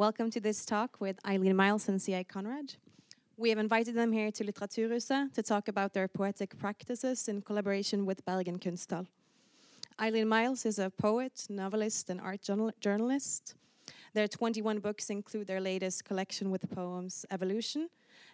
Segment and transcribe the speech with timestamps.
[0.00, 2.24] Welcome to this talk with Eileen Myles and C.A.
[2.24, 2.72] Conrad.
[3.36, 8.06] We have invited them here to Litteraturhuset to talk about their poetic practices in collaboration
[8.06, 9.06] with Bergen Kunsthall.
[10.00, 13.56] Eileen Myles is a poet, novelist, and art journal journalist.
[14.14, 17.90] Their 21 books include their latest collection with poems Evolution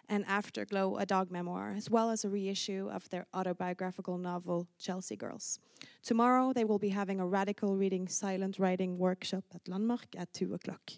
[0.07, 5.17] and Afterglow, a dog memoir, as well as a reissue of their autobiographical novel Chelsea
[5.17, 5.59] Girls.
[6.01, 10.53] Tomorrow, they will be having a radical reading silent writing workshop at Landmark at 2
[10.53, 10.93] o'clock.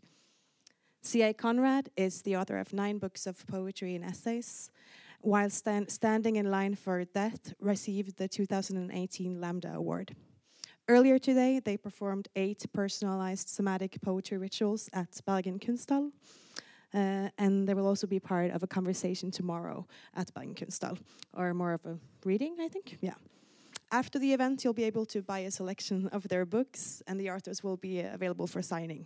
[1.02, 1.34] C.A.
[1.34, 4.70] Conrad is the author of nine books of poetry and essays,
[5.22, 10.16] while stand, standing in line for death, received the 2018 Lambda Award.
[10.90, 16.12] Earlier today, they performed eight personalized somatic poetry rituals at Bergen Kunsthall,
[16.94, 20.98] uh, and they will also be part of a conversation tomorrow at Bergen Kunsthall,
[21.34, 22.98] or more of a reading, I think.
[23.00, 23.14] Yeah.
[23.92, 27.32] After the event, you'll be able to buy a selection of their books, and the
[27.32, 29.06] authors will be available for signing.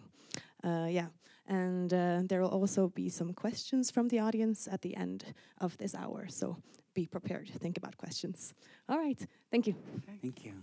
[0.63, 1.07] Uh, yeah.
[1.47, 5.77] And uh, there will also be some questions from the audience at the end of
[5.77, 6.27] this hour.
[6.29, 6.57] So
[6.93, 8.53] be prepared to think about questions.
[8.87, 9.19] All right.
[9.51, 9.75] Thank you.
[10.21, 10.53] Thank you.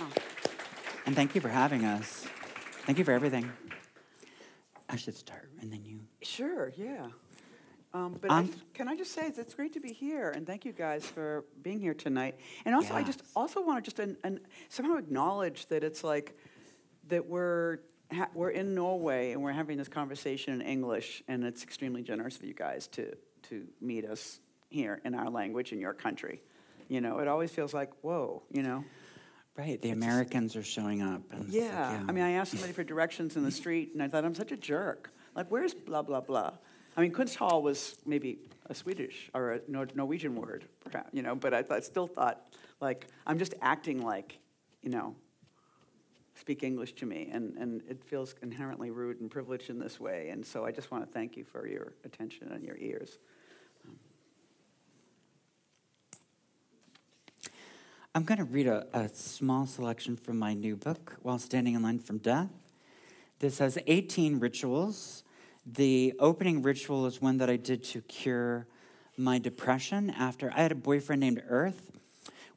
[0.00, 0.08] Oh.
[1.06, 2.26] And thank you for having us.
[2.86, 3.50] Thank you for everything.
[4.88, 6.00] I should start, and then you.
[6.22, 7.08] Sure, yeah.
[7.92, 10.72] Um, but I, can I just say it's great to be here, and thank you
[10.72, 12.38] guys for being here tonight.
[12.64, 12.96] And also, yes.
[12.96, 16.36] I just also want to just an, an, somehow acknowledge that it's like
[17.08, 17.78] that we're
[18.12, 22.36] ha- we're in Norway and we're having this conversation in English, and it's extremely generous
[22.36, 26.42] of you guys to to meet us here in our language in your country.
[26.88, 28.84] You know, it always feels like whoa, you know.
[29.56, 31.22] Right, the Americans are showing up.
[31.30, 31.38] Yeah.
[31.38, 32.04] Like, yeah.
[32.08, 34.52] I mean, I asked somebody for directions in the street, and I thought I'm such
[34.52, 35.10] a jerk.
[35.34, 36.52] Like, where's blah blah blah?
[36.96, 41.34] I mean, Kunsthall was maybe a Swedish or a Norwegian word, perhaps, you know.
[41.34, 42.46] But I, I still thought,
[42.80, 44.38] like, I'm just acting like,
[44.82, 45.14] you know,
[46.38, 50.28] speak English to me, and, and it feels inherently rude and privileged in this way.
[50.30, 53.18] And so I just want to thank you for your attention and your ears.
[58.14, 61.82] I'm going to read a, a, small selection from my new book, While Standing in
[61.82, 62.48] Line from Death.
[63.40, 65.22] This has 18 rituals.
[65.66, 68.66] The opening ritual is one that I did to cure
[69.18, 71.90] my depression after I had a boyfriend named Earth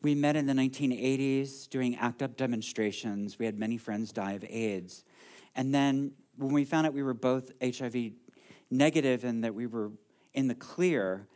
[0.02, 3.38] we met in the 1980s doing ACT UP demonstrations.
[3.38, 5.04] We had many friends die of AIDS.
[5.56, 8.12] And then when we found out we were both HIV
[8.72, 9.92] negative and that we were
[10.34, 11.28] in the clear,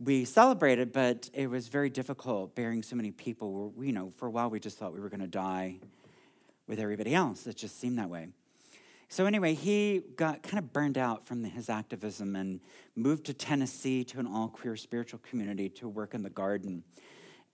[0.00, 3.72] we celebrated, but it was very difficult bearing so many people.
[3.80, 5.78] you know, for a while we just thought we were going to die
[6.66, 7.46] with everybody else.
[7.46, 8.28] It just seemed that way.
[9.08, 12.60] So anyway, he got kind of burned out from his activism and
[12.96, 16.82] moved to Tennessee to an all queer spiritual community to work in the garden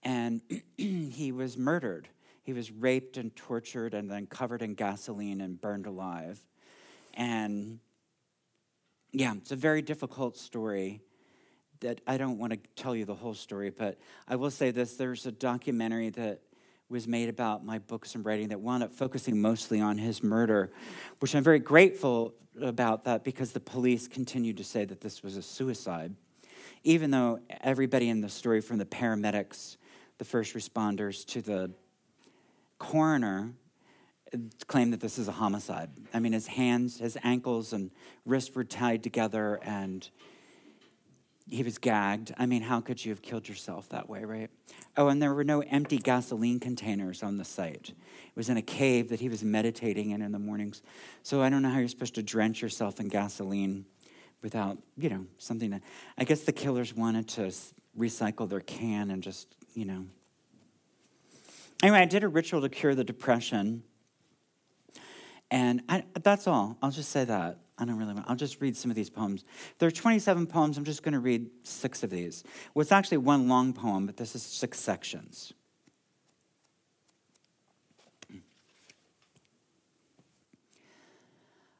[0.03, 0.41] and
[0.77, 2.07] he was murdered.
[2.43, 6.41] He was raped and tortured and then covered in gasoline and burned alive.
[7.13, 7.79] And
[9.11, 11.01] yeah, it's a very difficult story
[11.81, 14.95] that I don't want to tell you the whole story, but I will say this
[14.95, 16.41] there's a documentary that
[16.89, 20.71] was made about my books and writing that wound up focusing mostly on his murder,
[21.19, 25.37] which I'm very grateful about that because the police continued to say that this was
[25.37, 26.15] a suicide,
[26.83, 29.77] even though everybody in the story, from the paramedics
[30.19, 31.71] the first responders to the
[32.77, 33.51] coroner
[34.67, 35.89] claimed that this is a homicide.
[36.13, 37.89] I mean, his hands, his ankles, and
[38.25, 40.07] wrists were tied together, and
[41.49, 42.33] he was gagged.
[42.37, 44.51] I mean, how could you have killed yourself that way, right?
[44.95, 47.89] Oh, and there were no empty gasoline containers on the site.
[47.89, 50.83] It was in a cave that he was meditating in in the mornings.
[51.23, 53.85] So I don't know how you're supposed to drench yourself in gasoline
[54.43, 55.81] without, you know, something that.
[56.17, 57.51] I guess the killers wanted to
[57.97, 60.05] recycle their can and just you know.
[61.81, 63.83] Anyway, I did a ritual to cure the depression.
[65.51, 66.77] And I, that's all.
[66.81, 67.59] I'll just say that.
[67.77, 69.45] I don't really want, I'll just read some of these poems.
[69.77, 70.77] There are 27 poems.
[70.77, 72.43] I'm just going to read six of these.
[72.73, 75.53] Well, it's actually one long poem, but this is six sections.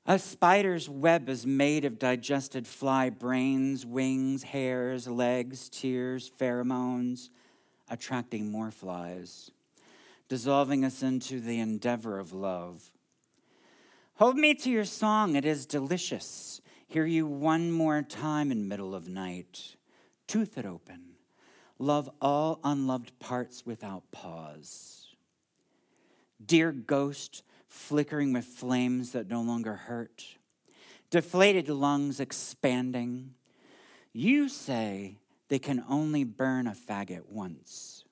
[0.06, 7.30] A spider's web is made of digested fly brains, wings, hairs, legs, tears, pheromones,
[7.90, 9.52] attracting more flies,
[10.28, 12.92] dissolving us into the endeavor of love.
[14.16, 16.62] Hold me to your song, it is delicious.
[16.88, 19.76] Hear you one more time in middle of night.
[20.28, 21.16] Tooth it open.
[21.78, 25.16] Love all unloved parts without pause.
[26.46, 30.24] Dear ghost, flickering with flames that no longer hurt,
[31.10, 33.36] deflated lungs expanding,
[34.12, 35.16] you say
[35.50, 38.06] they can only burn a faggot once.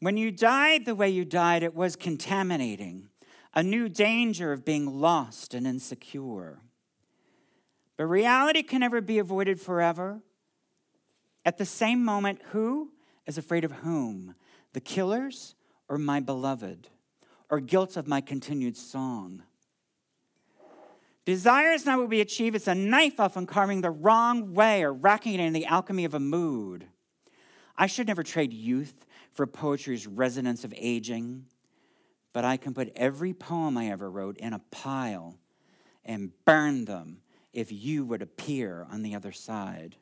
[0.00, 3.10] When you died the way you died, it was contaminating.
[3.54, 6.60] a new danger of being lost and insecure.
[7.96, 10.20] But reality can never be avoided forever.
[11.44, 12.92] At the same moment, who
[13.26, 14.34] is afraid of whom?
[14.72, 15.54] The killers
[15.88, 16.88] or my beloved?
[17.50, 19.42] Or guilt of my continued song?
[21.24, 24.92] Desire is not what we achieve, it's a knife often carving the wrong way or
[24.92, 26.86] racking it in the alchemy of a mood.
[27.76, 31.46] I should never trade youth for poetry's resonance of aging,
[32.32, 35.36] but I can put every poem I ever wrote in a pile
[36.04, 37.18] and burn them
[37.52, 39.96] if you would appear on the other side.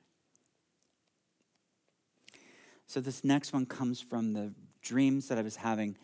[2.87, 5.97] So, this next one comes from the dreams that I was having.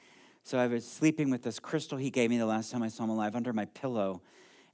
[0.42, 3.04] So, I was sleeping with this crystal he gave me the last time I saw
[3.04, 4.22] him alive under my pillow.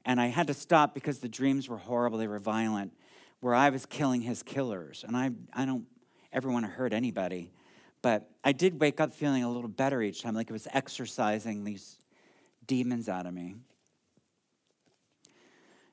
[0.04, 2.92] And I had to stop because the dreams were horrible, they were violent,
[3.40, 5.04] where I was killing his killers.
[5.06, 5.86] And I, I don't
[6.32, 7.52] ever want to hurt anybody.
[8.02, 11.64] But I did wake up feeling a little better each time, like it was exercising
[11.64, 11.98] these
[12.66, 13.56] demons out of me.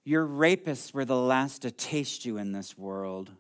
[0.06, 3.32] Your rapists were the last to taste you in this world.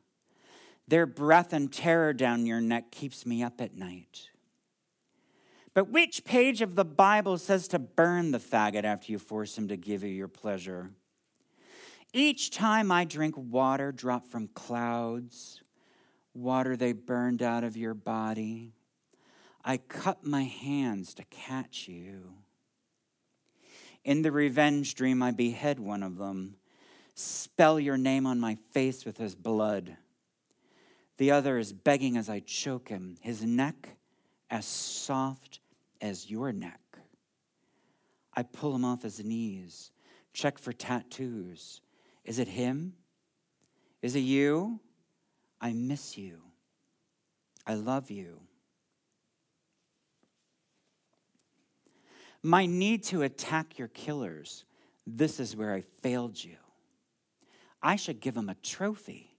[0.85, 4.29] Their breath and terror down your neck keeps me up at night.
[5.77, 9.67] But which page of the Bible says to burn the faggot after you force him
[9.67, 10.89] to give you your pleasure?
[12.11, 15.61] Each time I drink water dropped from clouds,
[16.33, 18.73] water they burned out of your body,
[19.63, 22.33] I cut my hands to catch you.
[24.03, 26.55] In the revenge dream, I behead one of them,
[27.13, 29.95] spell your name on my face with his blood.
[31.17, 33.89] The other is begging as I choke him, his neck
[34.49, 35.59] as soft
[36.01, 36.79] as your neck.
[38.35, 39.91] I pull him off his knees,
[40.33, 41.81] check for tattoos.
[42.23, 42.93] Is it him?
[44.01, 44.79] Is it you?
[45.59, 46.39] I miss you.
[47.65, 48.41] I love you.
[52.43, 54.65] My need to attack your killers,
[55.05, 56.57] this is where I failed you.
[57.81, 59.37] I should give them a trophy,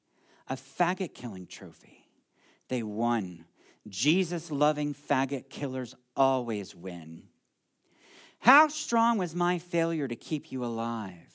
[0.49, 2.09] a faggot killing trophy.
[2.69, 3.45] They won.
[3.89, 7.23] Jesus loving faggot killers always win.
[8.41, 11.33] How strong was my failure to keep you alive?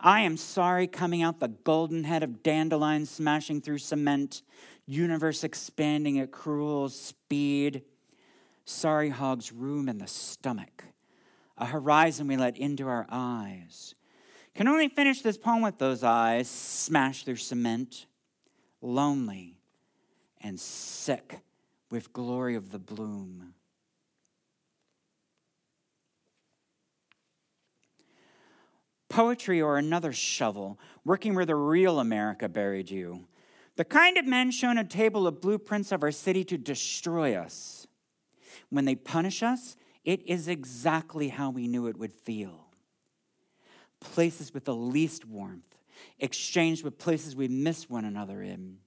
[0.00, 4.42] I am sorry coming out the golden head of dandelions smashing through cement,
[4.86, 7.82] universe expanding at cruel speed.
[8.64, 10.84] Sorry hogs room in the stomach,
[11.58, 13.94] a horizon we let into our eyes.
[14.54, 18.06] Can only finish this poem with those eyes smashed through cement,
[18.80, 19.56] lonely
[20.40, 21.40] and sick
[21.90, 23.54] with glory of the bloom.
[29.14, 33.28] Poetry or another shovel, working where the real America buried you.
[33.76, 37.86] The kind of men shown a table of blueprints of our city to destroy us.
[38.70, 42.66] When they punish us, it is exactly how we knew it would feel.
[44.00, 45.78] Places with the least warmth,
[46.18, 48.78] exchanged with places we miss one another in.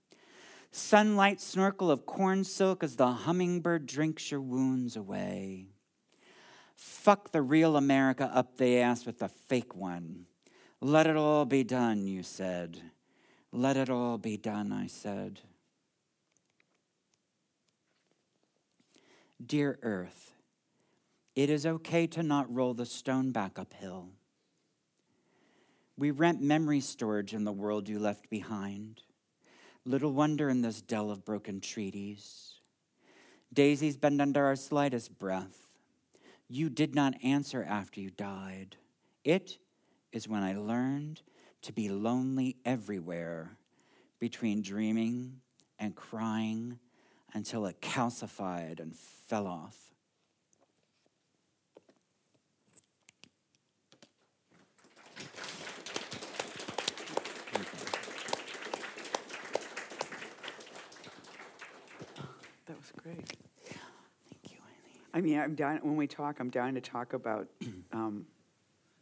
[0.72, 5.68] Sunlight snorkel of corn silk as the hummingbird drinks your wounds away.
[6.78, 10.28] Fuck the real America up the ass with the fake one.
[10.80, 12.80] Let it all be done, you said.
[13.52, 15.42] Let it all be done, I said.
[19.44, 20.34] Dear Earth,
[21.36, 24.10] it is okay to not roll the stone back uphill.
[25.98, 29.02] We rent memory storage in the world you left behind.
[29.84, 32.54] Little wonder in this dell of broken treaties.
[33.52, 35.67] Daisies bend under our slightest breath.
[36.49, 38.77] You did not answer after you died.
[39.23, 39.57] It
[40.13, 41.21] is when I learned
[41.63, 43.57] to be lonely everywhere
[44.19, 45.42] between dreaming
[45.77, 46.80] and crying
[47.33, 49.75] until it calcified and fell off.
[62.66, 63.46] That was great.
[65.18, 67.47] I mean, I'm down, when we talk, I'm dying to talk about
[67.92, 68.28] um,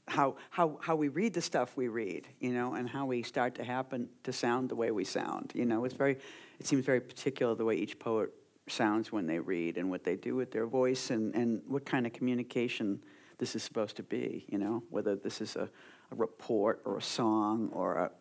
[0.08, 3.56] how, how, how we read the stuff we read, you know, and how we start
[3.56, 5.52] to happen to sound the way we sound.
[5.54, 6.18] You know, it's very,
[6.58, 8.30] it seems very particular the way each poet
[8.70, 12.06] sounds when they read and what they do with their voice and, and what kind
[12.06, 13.02] of communication
[13.38, 15.70] this is supposed to be, you know, whether this is a,
[16.12, 18.12] a report or a song or a,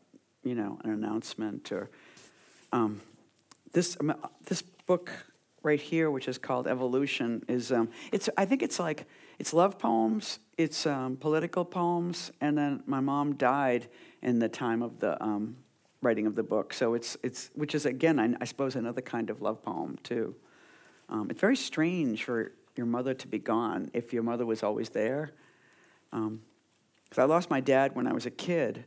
[0.43, 1.91] you know, an announcement or
[2.73, 3.01] um,
[3.73, 3.97] this,
[4.47, 5.13] this book
[5.65, 9.07] right here, which is called Evolution, is um, it's I think it's like
[9.39, 13.89] it's love poems, it's um, political poems, and then my mom died
[14.23, 15.57] in the time of the um,
[16.03, 16.73] writing of the book.
[16.73, 20.37] So it's it's which is again I, I suppose another kind of love poem too.
[21.09, 24.91] Um, it's very strange for your mother to be gone if your mother was always
[24.91, 25.33] there.
[26.13, 26.43] Um,
[27.05, 28.85] because I lost my dad when I was a kid,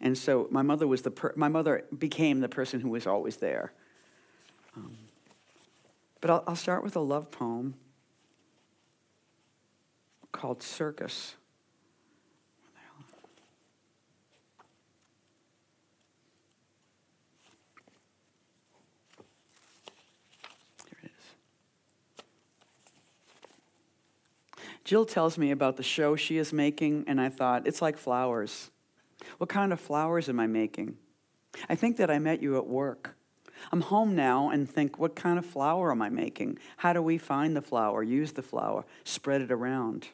[0.00, 3.36] and so my mother was the per- my mother became the person who was always
[3.36, 3.72] there.
[6.20, 7.74] But I'll, I'll start with a love poem
[10.32, 11.36] called Circus.
[24.88, 28.70] Jill tells me about the show she is making, and I thought, it's like flowers.
[29.36, 30.96] What kind of flowers am I making?
[31.68, 33.17] I think that I met you at work.
[33.72, 36.58] I'm home now and think, what kind of flower am I making?
[36.78, 40.08] How do we find the flower, use the flower, spread it around?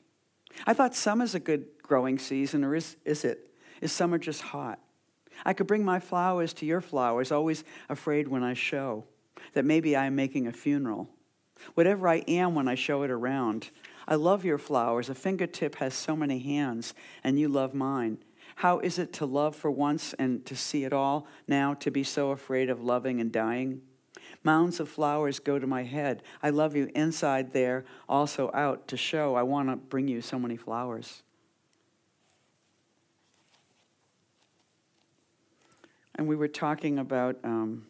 [0.67, 3.51] I thought summer's a good growing season, or is, is it?
[3.81, 4.79] Is summer just hot?
[5.45, 9.05] I could bring my flowers to your flowers, always afraid when I show
[9.53, 11.09] that maybe I am making a funeral.
[11.75, 13.71] Whatever I am when I show it around,
[14.07, 15.09] I love your flowers.
[15.09, 18.19] A fingertip has so many hands, and you love mine.
[18.57, 22.05] How is it to love for once and to see it all, now to be
[22.05, 23.83] so afraid of loving and dying?
[24.43, 26.23] Mounds of flowers go to my head.
[26.43, 29.35] I love you inside there, also out to show.
[29.35, 31.23] I want to bring you so many flowers.
[36.17, 37.87] And we were talking about um,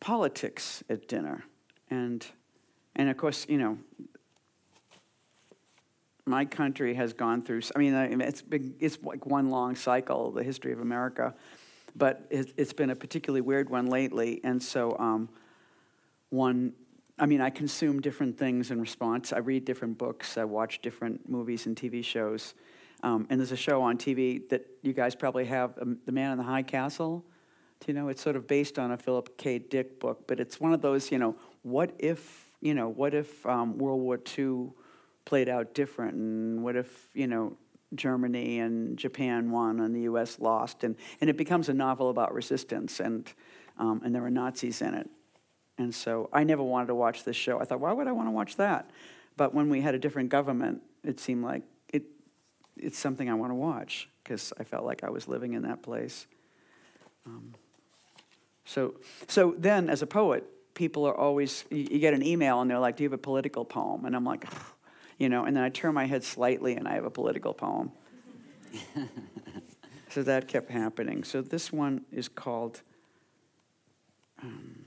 [0.00, 1.44] politics at dinner.
[1.88, 2.26] And,
[2.96, 3.78] and of course, you know,
[6.30, 7.60] my country has gone through.
[7.74, 11.34] I mean, it's been, it's like one long cycle, the history of America,
[11.96, 14.40] but it, has been a particularly weird one lately.
[14.44, 15.28] And so, um,
[16.30, 16.72] one,
[17.18, 19.32] I mean, I consume different things in response.
[19.32, 20.38] I read different books.
[20.38, 22.54] I watch different movies and TV shows.
[23.02, 26.32] Um, and there's a show on TV that you guys probably have, um, The Man
[26.32, 27.24] in the High Castle.
[27.80, 28.08] Do you know?
[28.08, 29.58] It's sort of based on a Philip K.
[29.58, 33.44] Dick book, but it's one of those, you know, what if, you know, what if
[33.46, 34.70] um, World War II
[35.30, 37.56] played out different and what if you know
[37.94, 40.82] germany and japan won and the us lost?
[40.82, 43.32] And, and it becomes a novel about resistance and,
[43.78, 45.08] um, and there were nazis in it.
[45.78, 47.60] And so i never wanted to watch this show.
[47.60, 48.90] I thought why would i want to watch that?
[49.36, 52.02] But when we had a different government it seemed like it,
[52.76, 55.80] it's something i want to watch because i felt like i was living in that
[55.80, 56.26] place.
[57.24, 57.54] Um,
[58.64, 58.94] so,
[59.28, 60.42] so then as a poet
[60.74, 63.22] people are always you, you get an email and they're like do you have a
[63.30, 64.04] political poem?
[64.04, 64.44] And i'm like
[65.20, 67.92] you know, and then I turn my head slightly and I have a political poem.
[70.08, 71.24] so that kept happening.
[71.24, 72.80] So this one is called
[74.42, 74.86] um,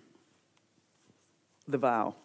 [1.67, 2.15] The Vow.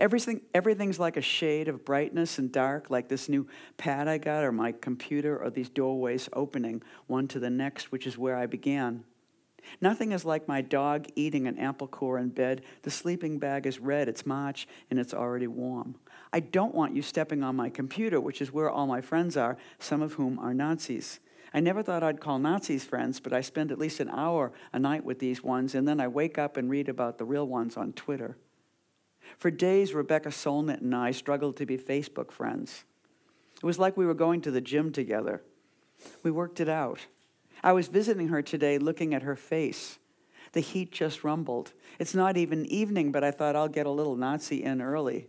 [0.00, 4.42] Everything, everything's like a shade of brightness and dark, like this new pad I got,
[4.42, 8.46] or my computer, or these doorways opening one to the next, which is where I
[8.46, 9.04] began.
[9.80, 12.62] Nothing is like my dog eating an apple core in bed.
[12.82, 15.96] The sleeping bag is red, it's March, and it's already warm.
[16.32, 19.56] I don't want you stepping on my computer, which is where all my friends are,
[19.78, 21.20] some of whom are Nazis.
[21.54, 24.78] I never thought I'd call Nazis friends, but I spend at least an hour a
[24.78, 27.76] night with these ones, and then I wake up and read about the real ones
[27.76, 28.36] on Twitter.
[29.38, 32.84] For days, Rebecca Solnit and I struggled to be Facebook friends.
[33.56, 35.42] It was like we were going to the gym together.
[36.22, 37.06] We worked it out.
[37.66, 39.98] I was visiting her today looking at her face.
[40.52, 41.72] The heat just rumbled.
[41.98, 45.26] It's not even evening, but I thought I'll get a little Nazi in early.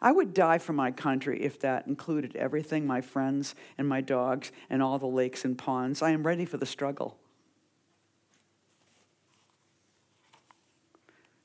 [0.00, 4.52] I would die for my country if that included everything my friends and my dogs
[4.70, 6.02] and all the lakes and ponds.
[6.02, 7.18] I am ready for the struggle.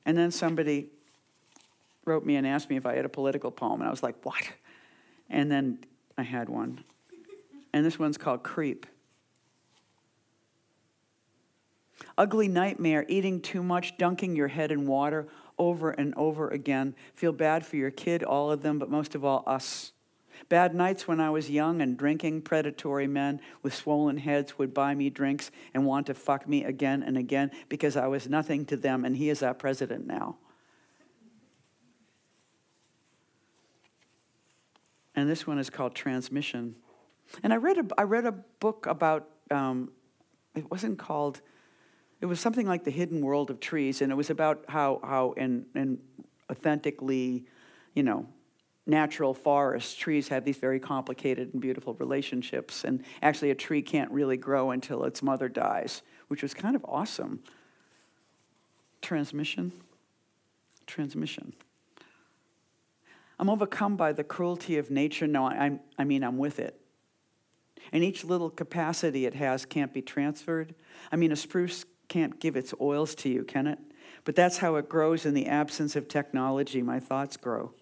[0.06, 0.86] And then somebody
[2.04, 4.24] wrote me and asked me if I had a political poem, and I was like,
[4.24, 4.44] what?
[5.28, 5.80] And then
[6.16, 6.84] I had one.
[7.72, 8.86] And this one's called Creep.
[12.18, 15.28] Ugly nightmare, eating too much, dunking your head in water
[15.58, 16.94] over and over again.
[17.14, 19.92] Feel bad for your kid, all of them, but most of all, us.
[20.48, 24.94] Bad nights when I was young and drinking, predatory men with swollen heads would buy
[24.94, 28.76] me drinks and want to fuck me again and again because I was nothing to
[28.76, 30.36] them, and he is our president now.
[35.14, 36.76] And this one is called Transmission.
[37.42, 39.90] And I read a, I read a book about, um,
[40.54, 41.40] it wasn't called
[42.22, 45.32] it was something like the hidden world of trees, and it was about how how
[45.32, 45.98] in in
[46.48, 47.44] authentically,
[47.94, 48.26] you know,
[48.86, 54.10] natural forests, trees have these very complicated and beautiful relationships, and actually a tree can't
[54.12, 57.42] really grow until its mother dies, which was kind of awesome.
[59.00, 59.72] Transmission,
[60.86, 61.52] transmission.
[63.40, 65.26] I'm overcome by the cruelty of nature.
[65.26, 66.78] No, I, I mean, I'm with it.
[67.90, 70.76] And each little capacity it has can't be transferred.
[71.10, 73.78] I mean, a spruce can't give its oils to you, can it?
[74.24, 76.82] But that's how it grows in the absence of technology.
[76.82, 77.72] My thoughts grow.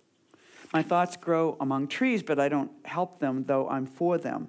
[0.72, 4.48] My thoughts grow among trees, but I don't help them, though I'm for them.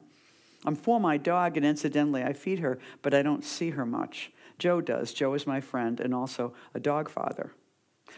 [0.68, 4.32] I'm for my dog, and incidentally, I feed her, but I don't see her much.
[4.60, 5.14] Joe does.
[5.14, 7.52] Joe is my friend and also a dog father.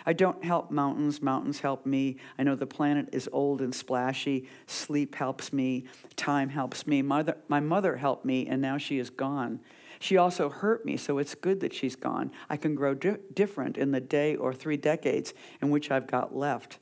[0.05, 2.17] I don't help mountains, mountains help me.
[2.37, 4.49] I know the planet is old and splashy.
[4.67, 5.85] Sleep helps me,
[6.17, 7.01] time helps me.
[7.01, 9.61] Mother, my mother helped me, and now she is gone.
[10.03, 12.33] She also hurt me, so it's good that she's gone.
[12.49, 16.35] I can grow di- different in the day or three decades in which I've got
[16.35, 16.77] left.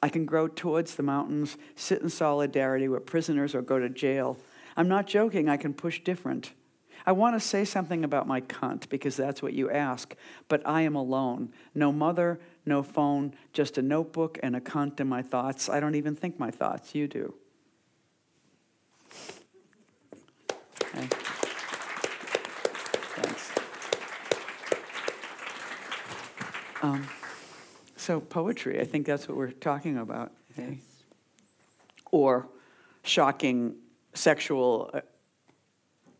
[0.00, 4.38] I can grow towards the mountains, sit in solidarity with prisoners, or go to jail.
[4.76, 6.52] I'm not joking, I can push different.
[7.04, 10.14] I want to say something about my cunt because that's what you ask,
[10.46, 11.52] but I am alone.
[11.74, 15.68] No mother, no phone, just a notebook and a cunt in my thoughts.
[15.68, 17.34] I don't even think my thoughts, you do.
[20.94, 21.08] Okay.
[23.22, 23.50] Thanks.
[26.82, 27.06] Um,
[27.96, 30.32] so, poetry, I think that's what we're talking about.
[30.56, 30.78] Yes.
[32.10, 32.48] Or
[33.02, 33.76] shocking
[34.14, 34.90] sexual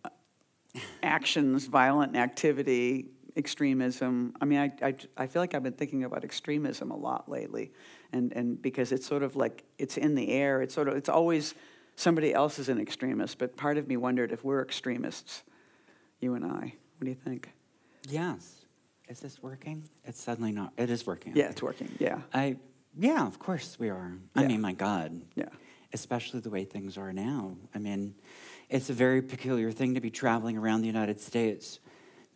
[0.05, 0.09] uh,
[1.03, 4.35] actions, violent activity, extremism.
[4.41, 7.73] I mean, I, I, I, feel like I've been thinking about extremism a lot lately,
[8.13, 10.63] and, and because it's sort of like it's in the air.
[10.63, 11.55] It's sort of it's always
[11.97, 15.43] somebody else is an extremist, but part of me wondered if we're extremists,
[16.21, 16.75] you and I.
[16.99, 17.51] What do you think?
[18.09, 18.60] Yes.
[19.11, 19.89] Is this working?
[20.05, 20.73] It's suddenly not.
[20.77, 21.33] It is working.
[21.35, 21.91] Yeah, it's working.
[21.99, 22.21] Yeah.
[22.33, 22.57] I.
[22.97, 24.17] Yeah, of course we are.
[24.37, 24.49] I Yeah.
[24.49, 25.21] mean, my God.
[25.35, 25.49] Yeah.
[25.93, 27.57] Especially the way things are now.
[27.75, 28.15] I mean,
[28.69, 31.81] it's a very peculiar thing to be traveling around the United States,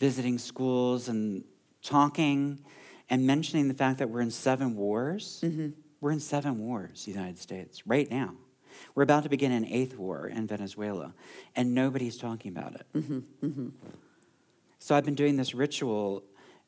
[0.01, 1.45] visiting schools and
[1.83, 2.61] talking
[3.09, 5.41] and mentioning the fact that we're in seven wars.
[5.45, 5.69] Mm-hmm.
[6.01, 8.35] We're in seven wars, United States, right now.
[8.97, 11.15] We're about to begin an eighth war in Venezuela,
[11.55, 12.87] and nobody's talking about it.
[12.95, 13.69] Mm-hmm.
[14.81, 16.25] So I've been doing this ritual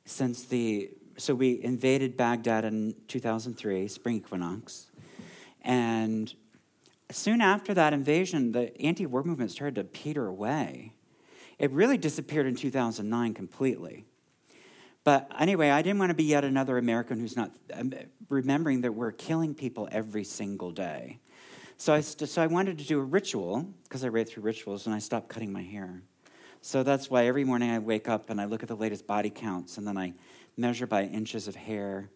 [0.07, 4.91] since the so we invaded Baghdad in 2003, spring equinox,
[5.63, 6.33] and
[7.11, 10.93] soon after that invasion, the anti-war movement started to peter away.
[11.59, 14.05] It really disappeared in 2009 completely.
[15.05, 17.93] But anyway, I didn't want to be yet another American who's not um,
[18.29, 21.21] remembering that we're killing people every single day.
[21.79, 24.95] So I, so I wanted to do a ritual because I read through rituals and
[24.95, 26.03] I stopped cutting my hair.
[26.67, 29.31] So that's why every morning I wake up and I look at the latest body
[29.31, 30.15] counts and then I
[30.57, 32.11] measure by inches of hair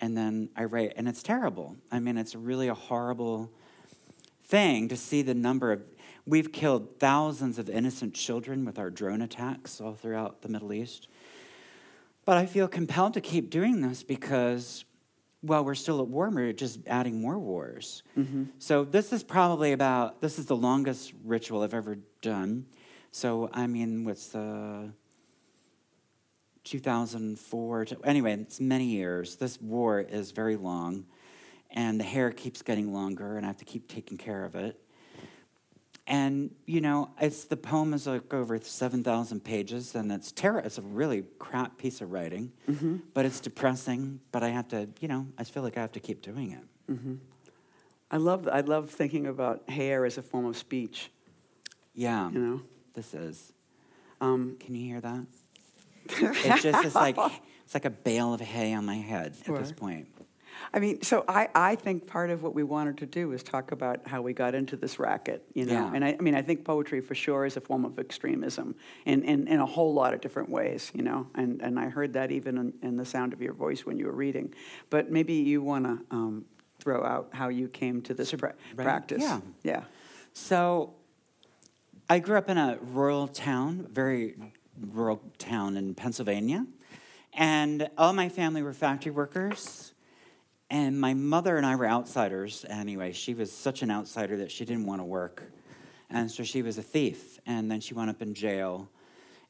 [0.00, 0.92] and then I write.
[0.94, 1.74] And it's terrible.
[1.90, 3.50] I mean, it's really a horrible
[4.44, 5.82] thing to see the number of.
[6.24, 11.08] We've killed thousands of innocent children with our drone attacks all throughout the Middle East.
[12.24, 14.84] But I feel compelled to keep doing this because,
[15.42, 18.04] well, we're still at war, we're just adding more wars.
[18.16, 18.44] Mm-hmm.
[18.60, 22.66] So this is probably about, this is the longest ritual I've ever done.
[23.12, 24.92] So, I mean, what's the
[26.64, 27.84] 2004?
[27.86, 29.36] To, anyway, it's many years.
[29.36, 31.06] This war is very long,
[31.70, 34.80] and the hair keeps getting longer, and I have to keep taking care of it.
[36.06, 40.58] And you know, it's the poem is like over seven thousand pages, and it's terror.
[40.58, 42.96] It's a really crap piece of writing, mm-hmm.
[43.14, 44.20] but it's depressing.
[44.32, 46.92] But I have to, you know, I feel like I have to keep doing it.
[46.92, 47.14] Mm-hmm.
[48.10, 51.10] I love I love thinking about hair as a form of speech.
[51.94, 52.62] Yeah, You know.
[53.00, 53.52] This is.
[54.20, 55.26] Um, Can you hear that?
[56.10, 57.16] it's just it's like
[57.64, 60.08] it's like a bale of hay on my head at this point.
[60.74, 63.72] I mean, so I, I think part of what we wanted to do is talk
[63.72, 65.72] about how we got into this racket, you know.
[65.72, 65.92] Yeah.
[65.94, 68.74] And I, I mean, I think poetry for sure is a form of extremism
[69.06, 71.28] in, in, in a whole lot of different ways, you know.
[71.34, 74.06] And, and I heard that even in, in the sound of your voice when you
[74.06, 74.52] were reading.
[74.90, 76.44] But maybe you want to um,
[76.78, 79.22] throw out how you came to this pra- right, practice.
[79.22, 79.40] yeah.
[79.62, 79.84] Yeah.
[80.34, 80.94] So,
[82.10, 84.34] I grew up in a rural town, very
[84.80, 86.66] rural town in Pennsylvania,
[87.34, 89.94] and all my family were factory workers.
[90.70, 92.66] And my mother and I were outsiders.
[92.68, 95.52] Anyway, she was such an outsider that she didn't want to work,
[96.10, 97.38] and so she was a thief.
[97.46, 98.90] And then she wound up in jail.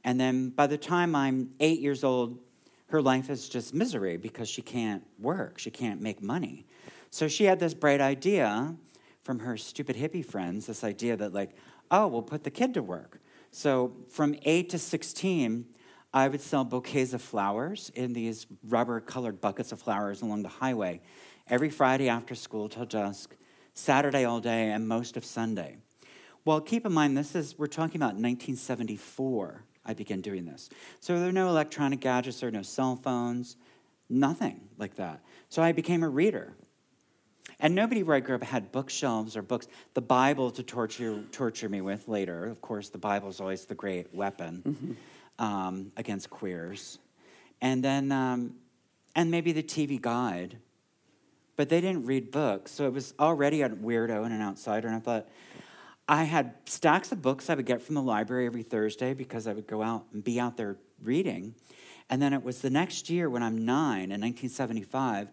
[0.05, 2.40] And then by the time I'm eight years old,
[2.88, 6.66] her life is just misery because she can't work, she can't make money.
[7.09, 8.77] So she had this bright idea
[9.23, 11.53] from her stupid hippie friends this idea that, like,
[11.90, 13.20] oh, we'll put the kid to work.
[13.50, 15.66] So from 8 to 16,
[16.12, 20.48] I would sell bouquets of flowers in these rubber colored buckets of flowers along the
[20.48, 21.00] highway
[21.48, 23.37] every Friday after school till dusk,
[23.74, 25.79] Saturday all day, and most of Sunday.
[26.44, 29.64] Well, keep in mind, this is, we're talking about 1974.
[29.85, 30.68] I began doing this.
[31.00, 33.57] So there are no electronic gadgets, there no cell phones,
[34.09, 35.20] nothing like that.
[35.48, 36.55] So I became a reader.
[37.58, 39.66] And nobody where I grew up had bookshelves or books.
[39.94, 42.46] The Bible to torture, torture me with later.
[42.46, 44.96] Of course, the Bible is always the great weapon
[45.38, 46.98] um, against queers.
[47.60, 48.54] And then, um,
[49.14, 50.56] and maybe the TV guide.
[51.56, 52.70] but they didn't read books.
[52.72, 54.88] So it was already a weirdo and an outsider.
[54.88, 55.28] And I thought,
[56.08, 59.52] I had stacks of books I would get from the library every Thursday because I
[59.52, 61.54] would go out and be out there reading.
[62.08, 65.28] And then it was the next year when I'm nine in 1975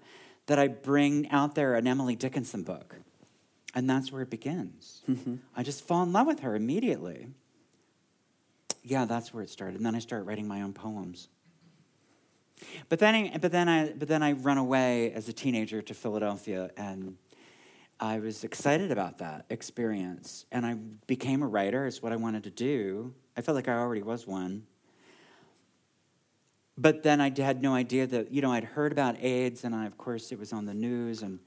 [0.47, 2.95] that I bring out there an Emily Dickinson book.
[3.75, 5.03] And that's where it begins.
[5.07, 5.35] Mm-hmm.
[5.55, 7.27] I just fall in love with her immediately.
[8.81, 9.75] Yeah, that's where it started.
[9.75, 11.27] And then I start writing my own poems.
[12.89, 15.93] But then, I, but then I, but then I run away as a teenager to
[15.93, 17.17] Philadelphia, and
[17.99, 20.45] I was excited about that experience.
[20.51, 20.73] And I
[21.05, 21.85] became a writer.
[21.85, 23.13] Is what I wanted to do.
[23.35, 24.63] I felt like I already was one.
[26.77, 29.85] But then I had no idea that you know I'd heard about AIDS, and I,
[29.85, 31.39] of course it was on the news, and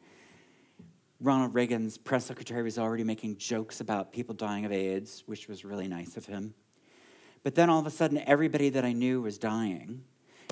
[1.20, 5.64] Ronald Reagan's press secretary was already making jokes about people dying of AIDS, which was
[5.64, 6.54] really nice of him.
[7.42, 10.04] But then all of a sudden, everybody that I knew was dying.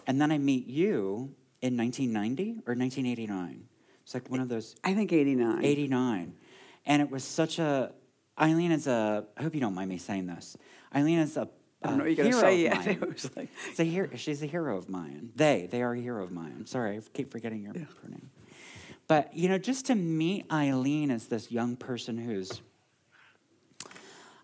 [0.07, 3.65] And then I meet you in 1990 or 1989.
[4.03, 4.75] It's like one of those.
[4.85, 5.65] I think 89.
[5.65, 6.35] 89.
[6.87, 7.93] And it was such a.
[8.41, 9.25] Eileen is a.
[9.37, 10.57] I hope you don't mind me saying this.
[10.95, 11.49] Eileen is a.
[11.83, 12.87] I don't know going to say yet.
[12.87, 15.31] It was like, it's a hero, she's a hero of mine.
[15.37, 16.67] They, they are a hero of mine.
[16.67, 17.85] Sorry, I keep forgetting your yeah.
[18.09, 18.31] name.
[19.07, 22.61] But, you know, just to meet Eileen as this young person who's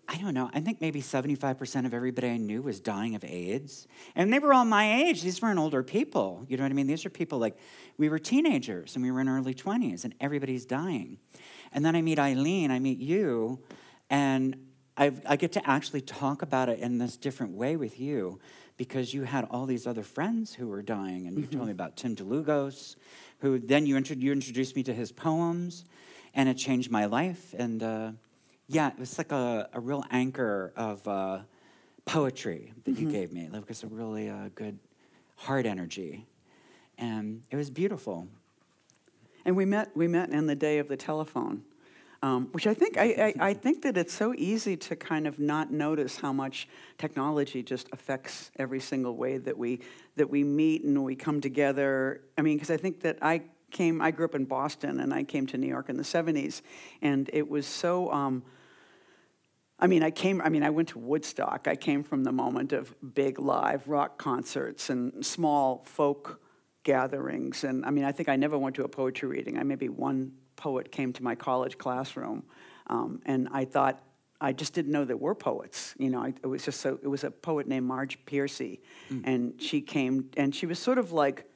[0.07, 3.87] I don't know, I think maybe 75% of everybody I knew was dying of AIDS.
[4.15, 5.23] And they were all my age.
[5.23, 6.45] These weren't older people.
[6.47, 6.87] You know what I mean?
[6.87, 7.57] These are people like,
[7.97, 11.17] we were teenagers and we were in our early 20s and everybody's dying.
[11.71, 13.59] And then I meet Eileen, I meet you,
[14.09, 14.64] and
[14.97, 18.39] i I get to actually talk about it in this different way with you
[18.77, 21.27] because you had all these other friends who were dying.
[21.27, 21.55] And you mm-hmm.
[21.55, 22.95] told me about Tim Dlugos,
[23.39, 25.85] who then you, you introduced me to his poems,
[26.33, 27.53] and it changed my life.
[27.57, 28.11] And, uh,
[28.67, 31.39] yeah, it was like a, a real anchor of uh,
[32.05, 33.05] poetry that mm-hmm.
[33.05, 33.49] you gave me.
[33.51, 34.79] Like it's a really uh, good
[35.35, 36.25] heart energy,
[36.97, 38.27] and it was beautiful.
[39.45, 39.95] And we met.
[39.95, 41.63] We met in the day of the telephone,
[42.25, 45.37] um, which I think I, I, I, think that it's so easy to kind of
[45.37, 49.81] not notice how much technology just affects every single way that we
[50.15, 52.21] that we meet and we come together.
[52.35, 54.01] I mean, because I think that I came.
[54.01, 56.63] I grew up in Boston, and I came to New York in the '70s,
[56.99, 58.11] and it was so.
[58.11, 58.43] Um,
[59.77, 61.67] I mean, I came, I mean, I went to Woodstock.
[61.67, 66.39] I came from the moment of big live rock concerts and small folk
[66.83, 67.65] gatherings.
[67.65, 69.59] And I mean, I think I never went to a poetry reading.
[69.59, 70.31] I maybe one
[70.65, 72.41] poet came to my college classroom.
[72.87, 74.01] Um, and I thought,
[74.41, 75.93] I just didn't know there were poets.
[75.99, 78.81] You know, I, it was just so, it was a poet named Marge Piercy.
[79.11, 79.21] Mm.
[79.25, 81.47] And she came, and she was sort of like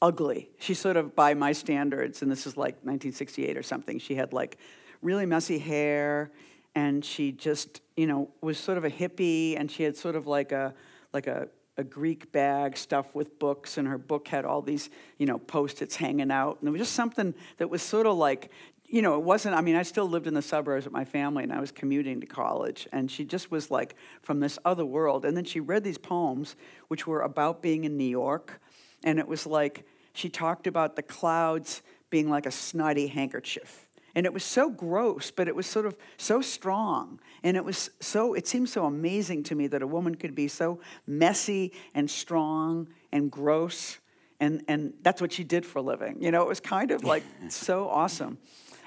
[0.00, 0.50] ugly.
[0.60, 4.32] She sort of, by my standards, and this is like 1968 or something, she had
[4.32, 4.58] like
[5.00, 6.30] really messy hair
[6.74, 10.26] and she just you know was sort of a hippie and she had sort of
[10.26, 10.72] like a
[11.12, 15.26] like a, a greek bag stuffed with books and her book had all these you
[15.26, 16.58] know post-its hanging out.
[16.60, 18.50] And it was just something that was sort of like
[18.86, 21.42] you know it wasn't i mean i still lived in the suburbs with my family
[21.44, 22.86] and i was commuting to college.
[22.92, 25.24] And she just was like from this other world.
[25.24, 26.56] And then she read these poems
[26.88, 28.60] which were about being in new york.
[29.04, 34.26] And it was like she talked about the clouds being like a snotty handkerchief and
[34.26, 37.18] it was so gross, but it was sort of so strong.
[37.42, 40.48] And it was so, it seemed so amazing to me that a woman could be
[40.48, 43.98] so messy and strong and gross.
[44.38, 46.20] And, and that's what she did for a living.
[46.20, 48.38] You know, it was kind of like so awesome.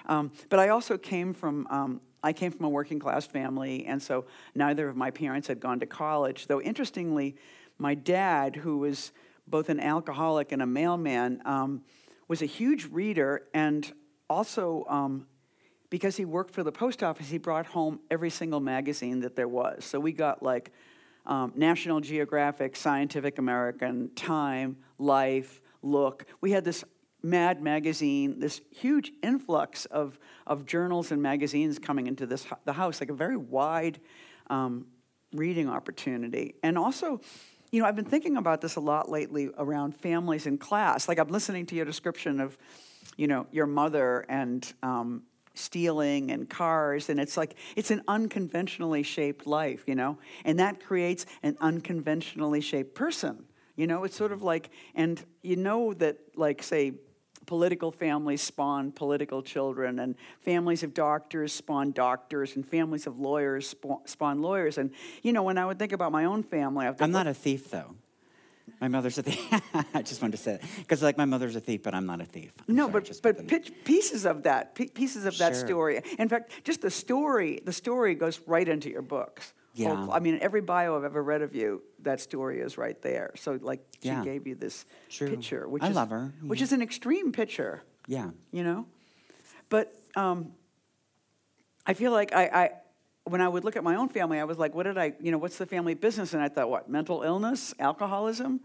[0.06, 4.02] Um, but I also came from, um, I came from a working class family, and
[4.02, 6.46] so neither of my parents had gone to college.
[6.48, 7.36] Though interestingly,
[7.80, 9.12] my dad, who was
[9.48, 11.82] both an alcoholic and a mailman, um,
[12.28, 13.92] was a huge reader and
[14.30, 15.28] also, um,
[15.90, 19.48] because he worked for the post office, he brought home every single magazine that there
[19.48, 19.86] was.
[19.86, 20.72] So we got like
[21.26, 26.26] um, National Geographic, Scientific American, Time, Life, Look.
[26.42, 26.84] We had this
[27.24, 33.00] Mad magazine, this huge influx of, of journals and magazines coming into this the house,
[33.00, 34.00] like a very wide
[34.52, 34.86] um,
[35.34, 36.54] reading opportunity.
[36.62, 37.22] And also,
[37.72, 41.08] you know, I've been thinking about this a lot lately around families in class.
[41.08, 42.60] Like I'm listening to your description of
[43.16, 45.24] you know, your mother and um,
[45.54, 50.18] stealing and cars and it's like it's an unconventionally shaped life you know?
[50.44, 53.46] And that creates an unconventionally shaped person
[53.78, 54.04] you know?
[54.04, 56.94] It's sort of like and you know that like say
[57.46, 63.76] political families spawn political children and families of doctors spawn doctors and families of lawyers
[64.06, 67.28] spawn lawyers and you know when i would think about my own family i'm not
[67.28, 67.96] a thief though
[68.82, 69.62] my mother's a thief.
[69.94, 72.22] I just wanted to say it because, like, my mother's a thief, but I'm not
[72.22, 72.54] a thief.
[72.68, 76.02] I'm no, sorry, but but pieces of that, pieces of that story.
[76.20, 79.54] In fact, just the story, the story goes right into your books.
[79.76, 80.08] Yeah.
[80.10, 83.32] I mean, every bio I've ever read of you, that story is right there.
[83.36, 84.24] So, like, she yeah.
[84.24, 85.30] gave you this True.
[85.30, 86.34] picture, which I is, love her.
[86.42, 87.84] Which is an extreme picture.
[88.08, 88.30] Yeah.
[88.52, 88.86] You know?
[89.70, 90.54] But um,
[91.86, 92.72] I feel like I, I,
[93.26, 95.32] when I would look at my own family, I was like, what did I, you
[95.32, 96.34] know, what's the family business?
[96.34, 98.62] And I thought, what, mental illness, alcoholism?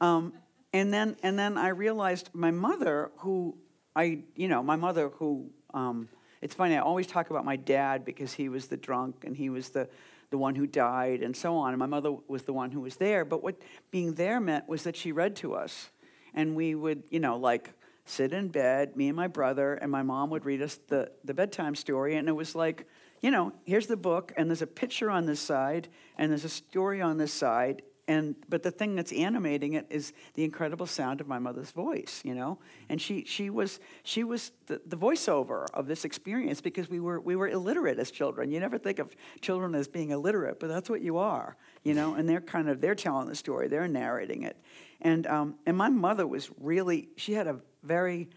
[0.00, 0.34] Um,
[0.74, 3.56] and then, and then I realized my mother, who
[3.96, 6.08] I, you know, my mother, who, um,
[6.42, 9.48] it's funny, I always talk about my dad because he was the drunk and he
[9.48, 9.88] was the,
[10.30, 11.70] the one who died and so on.
[11.70, 13.24] And my mother was the one who was there.
[13.24, 13.56] But what
[13.90, 15.88] being there meant was that she read to us.
[16.34, 17.70] And we would, you know, like
[18.04, 21.32] sit in bed, me and my brother, and my mom would read us the, the
[21.32, 22.16] bedtime story.
[22.16, 22.86] And it was like,
[23.24, 26.48] you know, here's the book, and there's a picture on this side, and there's a
[26.50, 31.22] story on this side, and but the thing that's animating it is the incredible sound
[31.22, 32.58] of my mother's voice you know?
[32.90, 37.18] And she she was she was the, the voiceover of this experience because we were
[37.18, 38.50] we were illiterate as children.
[38.50, 42.12] You never think of children as being illiterate but that's what you are you know?
[42.12, 44.58] And they're kind of they're telling the story they're narrating it.
[45.00, 48.28] And um, and my mother was really she had a very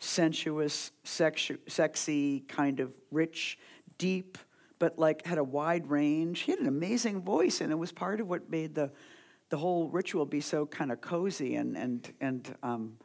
[0.00, 3.58] sensuous sexu- sexy kind of rich
[3.98, 4.38] deep
[4.78, 6.40] but like had a wide range.
[6.40, 8.90] He had an amazing voice, and it was part of what made the
[9.50, 12.96] the whole ritual be so kind of cozy and and and um,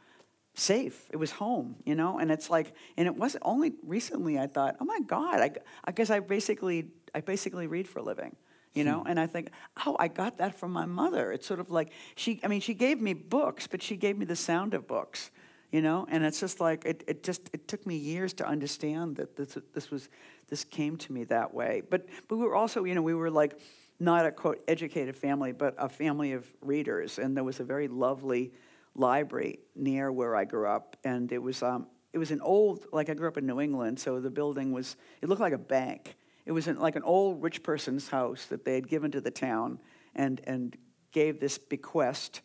[0.54, 1.08] safe.
[1.10, 2.18] It was home, you know.
[2.18, 4.38] And it's like, and it wasn't only recently.
[4.38, 5.50] I thought, oh my God, I,
[5.84, 8.36] I guess I basically I basically read for a living,
[8.74, 9.00] you know.
[9.00, 9.12] Hmm.
[9.12, 9.50] And I think,
[9.86, 11.32] oh, I got that from my mother.
[11.32, 12.40] It's sort of like she.
[12.42, 15.30] I mean, she gave me books, but she gave me the sound of books
[15.72, 19.14] you know and it's just like it, it just it took me years to understand
[19.14, 20.08] that this this was
[20.50, 23.30] this came to me that way but but we were also you know we were
[23.30, 23.58] like
[24.00, 27.18] not a quote educated family, but a family of readers.
[27.18, 28.52] And there was a very lovely
[28.94, 33.10] library near where I grew up, and it was um, it was an old like
[33.10, 36.16] I grew up in New England, so the building was it looked like a bank.
[36.46, 39.78] It was like an old rich person's house that they had given to the town
[40.16, 40.76] and and
[41.12, 42.40] gave this bequest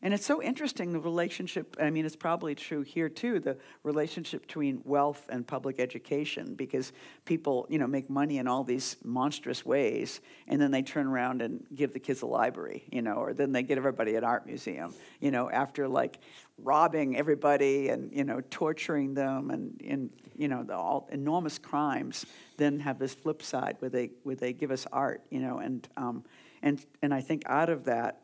[0.00, 4.42] and it's so interesting the relationship, I mean, it's probably true here too, the relationship
[4.42, 6.92] between wealth and public education, because
[7.24, 11.42] people, you know, make money in all these monstrous ways, and then they turn around
[11.42, 14.46] and give the kids a library, you know, or then they get everybody an art
[14.46, 16.20] museum, you know, after like
[16.62, 22.24] robbing everybody and, you know, torturing them and, and you know, the all enormous crimes,
[22.56, 25.88] then have this flip side where they, where they give us art, you know, and,
[25.96, 26.24] um,
[26.62, 28.22] and, and I think out of that,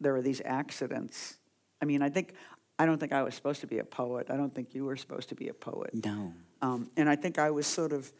[0.00, 1.38] there are these accidents.
[1.80, 2.34] I mean, I think
[2.78, 4.30] I don't think I was supposed to be a poet.
[4.30, 5.90] I don't think you were supposed to be a poet.
[6.04, 6.34] No.
[6.60, 8.12] Um, and I think I was sort of,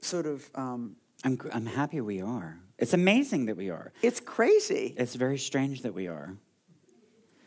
[0.00, 0.48] sort of.
[0.54, 2.58] Um, I'm I'm happy we are.
[2.78, 3.92] It's amazing that we are.
[4.00, 4.94] It's crazy.
[4.96, 6.34] It's very strange that we are.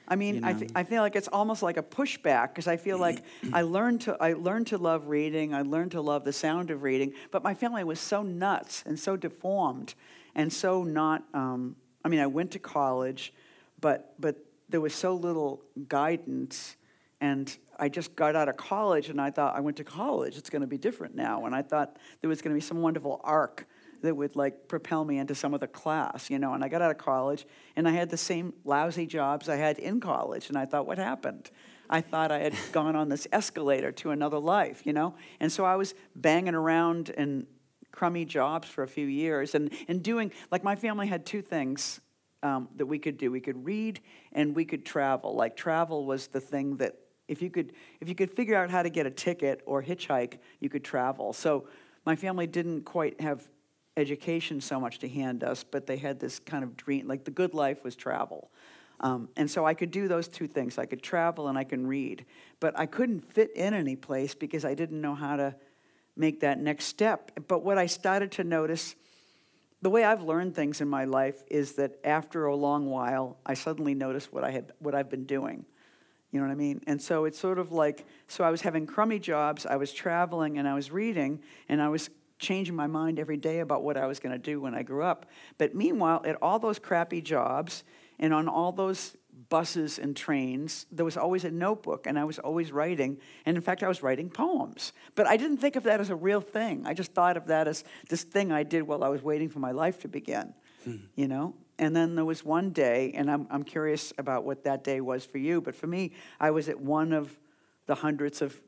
[0.08, 0.48] I mean, you know?
[0.48, 4.02] I, I feel like it's almost like a pushback because I feel like I learned
[4.02, 5.56] to I learned to love reading.
[5.56, 9.00] I learned to love the sound of reading, but my family was so nuts and
[9.00, 9.96] so deformed
[10.36, 11.24] and so not.
[11.34, 13.34] Um, I mean, I went to college
[13.84, 14.38] but but
[14.70, 16.78] there was so little guidance
[17.20, 20.50] and I just got out of college and I thought I went to college it's
[20.50, 23.20] going to be different now and I thought there was going to be some wonderful
[23.24, 23.68] arc
[24.02, 26.82] that would like propel me into some of the class you know and I got
[26.82, 30.58] out of college and I had the same lousy jobs I had in college and
[30.58, 31.52] I thought what happened?
[31.90, 35.14] I thought I had gone on this escalator to another life you know?
[35.42, 37.48] And so I was banging around in
[37.92, 42.00] crummy jobs for a few years and, and doing like my family had two things
[42.44, 43.32] um, that we could do.
[43.32, 44.02] We could read
[44.34, 45.34] and we could travel.
[45.36, 46.96] Like travel was the thing that
[47.28, 50.38] if you could if you could figure out how to get a ticket or hitchhike,
[50.60, 51.34] you could travel.
[51.34, 51.68] So
[52.06, 53.48] my family didn't quite have
[53.96, 57.08] education so much to hand us, but they had this kind of dream.
[57.08, 58.52] Like the good life was travel.
[59.00, 60.78] Um, and so I could do those two things.
[60.78, 62.26] I could travel and I can read.
[62.60, 65.56] But I couldn't fit in any place because I didn't know how to
[66.16, 67.32] make that next step.
[67.48, 68.96] But what I started to notice
[69.84, 73.54] the way I've learned things in my life is that after a long while, I
[73.54, 75.66] suddenly notice what I had, what I've been doing.
[76.32, 76.82] You know what I mean?
[76.88, 80.58] And so it's sort of like, so I was having crummy jobs, I was traveling,
[80.58, 84.08] and I was reading, and I was changing my mind every day about what I
[84.08, 85.26] was going to do when I grew up.
[85.58, 87.84] But meanwhile, at all those crappy jobs
[88.20, 89.18] and on all those
[89.54, 93.20] buses and trains, there was always a notebook, and I was always writing.
[93.46, 94.94] And in fact, I was writing poems.
[95.14, 96.88] But I didn't think of that as a real thing.
[96.88, 99.60] I just thought of that as this thing I did while I was waiting for
[99.60, 100.96] my life to begin, hmm.
[101.14, 101.54] you know?
[101.78, 105.24] And then there was one day, and I'm, I'm curious about what that day was
[105.24, 107.38] for you, but for me, I was at one of
[107.86, 108.60] the hundreds of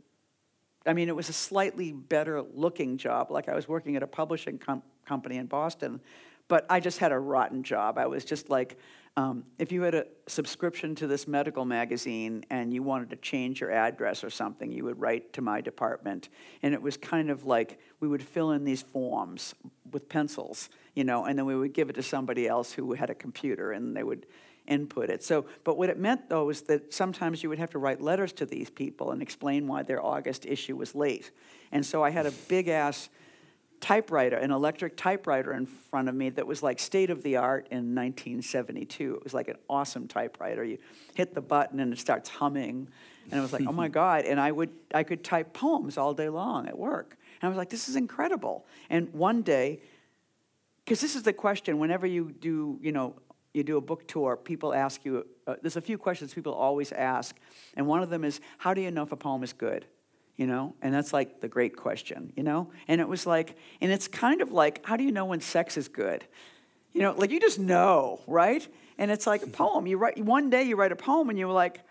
[0.88, 3.32] I mean, it was a slightly better looking job.
[3.32, 6.00] Like I was working at a publishing com- company in Boston,
[6.48, 7.98] but I just had a rotten job.
[7.98, 8.78] I was just like
[9.18, 13.62] um, if you had a subscription to this medical magazine and you wanted to change
[13.62, 16.28] your address or something, you would write to my department.
[16.62, 19.56] And it was kind of like we would fill in these forms
[19.92, 23.10] with pencils, you know, and then we would give it to somebody else who had
[23.10, 24.26] a computer and they would
[24.68, 25.24] input it.
[25.24, 28.34] So, but what it meant though was that sometimes you would have to write letters
[28.34, 31.32] to these people and explain why their August issue was late.
[31.72, 33.10] And so I had a big ass
[33.86, 37.68] typewriter, an electric typewriter in front of me that was like state of the art
[37.70, 39.14] in 1972.
[39.14, 40.64] It was like an awesome typewriter.
[40.64, 40.80] You
[41.14, 42.88] hit the button and it starts humming.
[43.30, 44.26] And I was like, oh my God.
[44.26, 47.16] And I would I could type poems all day long at work.
[47.40, 48.66] And I was like, this is incredible.
[48.90, 49.82] And one day,
[50.84, 53.14] because this is the question whenever you do, you know,
[53.54, 56.92] you do a book tour, people ask you, uh, there's a few questions people always
[56.92, 57.36] ask.
[57.76, 59.86] And one of them is, how do you know if a poem is good?
[60.38, 62.70] You know, and that's like the great question, you know?
[62.90, 65.78] And it was like, and it's kind of like, how do you know when sex
[65.78, 66.26] is good?
[66.92, 68.68] You know, like you just know, right?
[68.98, 69.54] And it's like a mm-hmm.
[69.54, 69.88] poem.
[69.88, 71.82] You write one day you write a poem and you're like,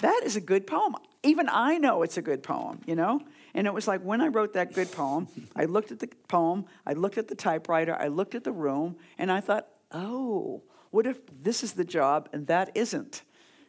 [0.00, 0.96] that is a good poem.
[1.22, 3.20] Even I know it's a good poem, you know?
[3.54, 6.66] And it was like when I wrote that good poem, I looked at the poem,
[6.86, 11.06] I looked at the typewriter, I looked at the room, and I thought, oh, what
[11.06, 13.22] if this is the job and that isn't?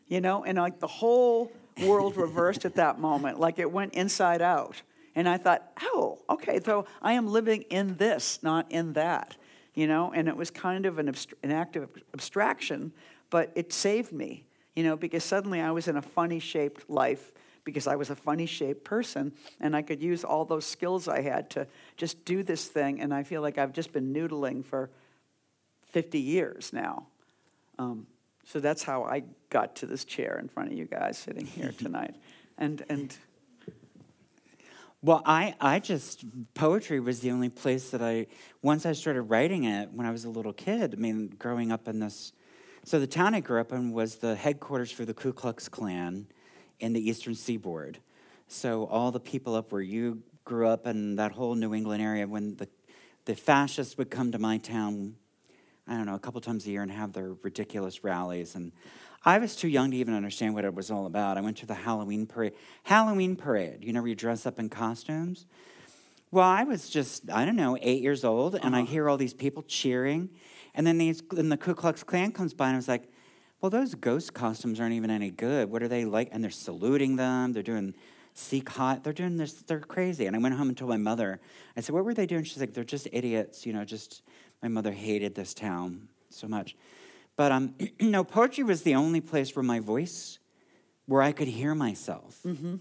[0.08, 4.42] You know, and like the whole world reversed at that moment, like it went inside
[4.42, 4.82] out.
[5.16, 9.36] And I thought, oh, okay, so I am living in this, not in that.
[9.74, 12.92] You know, and it was kind of an, abst- an act of abstraction,
[13.30, 17.32] but it saved me, you know, because suddenly I was in a funny shaped life
[17.64, 21.22] because I was a funny shaped person and I could use all those skills I
[21.22, 23.00] had to just do this thing.
[23.02, 24.90] And I feel like I've just been noodling for
[25.92, 27.08] 50 years now.
[27.78, 28.08] Um,
[28.52, 31.72] so that's how I got to this chair in front of you guys sitting here
[31.78, 32.16] tonight.
[32.58, 33.16] And, and
[35.02, 38.28] well, I, I just, poetry was the only place that I,
[38.62, 41.88] once I started writing it when I was a little kid, I mean, growing up
[41.88, 42.34] in this,
[42.84, 46.28] so the town I grew up in was the headquarters for the Ku Klux Klan
[46.82, 48.00] in the eastern seaboard.
[48.50, 52.28] So all the people up where you grew up in that whole New England area,
[52.28, 52.68] when the,
[53.24, 55.16] the fascists would come to my town
[55.88, 58.56] I don't know, a couple times a year and have their ridiculous rallies.
[58.56, 58.72] And
[59.26, 61.38] I was too young to even understand what it was all about.
[61.38, 62.54] I went to the Halloween parade.
[62.84, 65.46] Halloween parade, you know, where you dress up in costumes.
[66.32, 68.84] Well, I was just, I don't know, eight years old, and uh-huh.
[68.84, 70.30] I hear all these people cheering.
[70.74, 73.12] And then these, and the Ku Klux Klan comes by, and I was like,
[73.60, 75.70] well, those ghost costumes aren't even any good.
[75.70, 76.30] What are they like?
[76.32, 77.54] And they're saluting them.
[77.54, 77.94] They're doing
[78.34, 79.00] Sieg Heil.
[79.04, 79.54] They're doing this.
[79.54, 80.26] They're crazy.
[80.26, 81.40] And I went home and told my mother.
[81.78, 82.44] I said, what were they doing?
[82.44, 83.66] She's like, they're just idiots.
[83.66, 84.24] You know, just
[84.62, 86.76] my mother hated this town so much.
[87.36, 90.40] But um, no, poetry was the only place where my voice,
[91.06, 92.40] where I could hear myself.
[92.46, 92.76] Mm-hmm.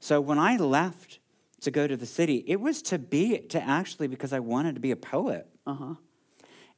[0.00, 1.18] So when I left
[1.62, 4.80] to go to the city, it was to be, to actually, because I wanted to
[4.80, 5.48] be a poet.
[5.66, 5.94] Uh-huh.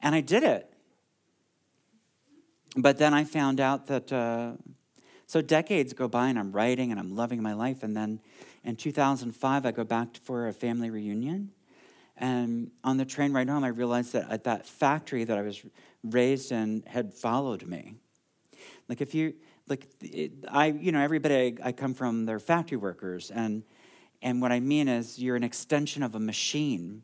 [0.01, 0.71] And I did it.
[2.75, 4.53] But then I found out that, uh,
[5.25, 7.83] so decades go by and I'm writing and I'm loving my life.
[7.83, 8.21] And then
[8.63, 11.51] in 2005, I go back for a family reunion.
[12.19, 15.61] And on the train ride home, I realized that at that factory that I was
[16.03, 17.95] raised in had followed me.
[18.89, 19.35] Like if you
[19.67, 23.63] like, it, I you know everybody I, I come from they're factory workers, and
[24.21, 27.03] and what I mean is you're an extension of a machine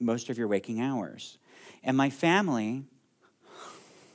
[0.00, 1.38] most of your waking hours.
[1.84, 2.84] And my family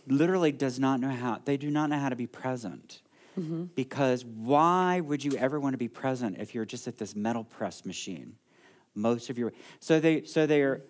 [0.08, 3.02] literally does not know how they do not know how to be present.
[3.40, 3.66] Mm-hmm.
[3.76, 7.44] Because why would you ever want to be present if you're just at this metal
[7.44, 8.36] press machine?
[8.96, 10.82] Most of your so they so they're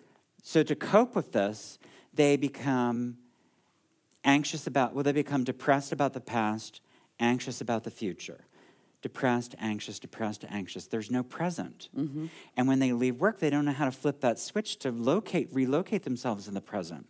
[0.42, 1.78] so to cope with this
[2.12, 3.16] they become
[4.24, 6.80] anxious about well they become depressed about the past
[7.20, 8.44] anxious about the future.
[9.02, 10.86] Depressed anxious depressed anxious.
[10.86, 11.88] There's no present.
[11.96, 12.26] Mm-hmm.
[12.56, 15.48] and when they leave work they don't know how to flip that switch to locate
[15.52, 17.06] relocate themselves in the present.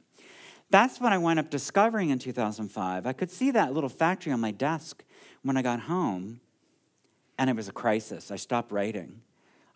[0.70, 4.40] That's what i wound up discovering in 2005 i could see that little factory on
[4.40, 5.04] my desk
[5.42, 6.40] when i got home
[7.38, 8.30] and it was a crisis.
[8.30, 9.20] I stopped writing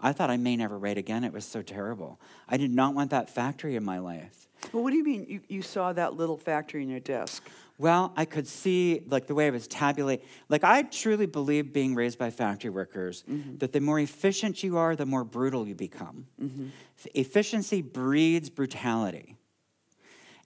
[0.00, 1.24] I thought I may never write again.
[1.24, 2.20] It was so terrible.
[2.48, 4.48] I did not want that factory in my life.
[4.72, 7.48] Well, what do you mean you, you saw that little factory in your desk?
[7.78, 10.24] Well, I could see like the way it was tabulate.
[10.48, 13.58] Like I truly believe being raised by factory workers mm-hmm.
[13.58, 16.26] that the more efficient you are, the more brutal you become.
[16.42, 16.66] Mm-hmm.
[17.14, 19.36] Efficiency breeds brutality.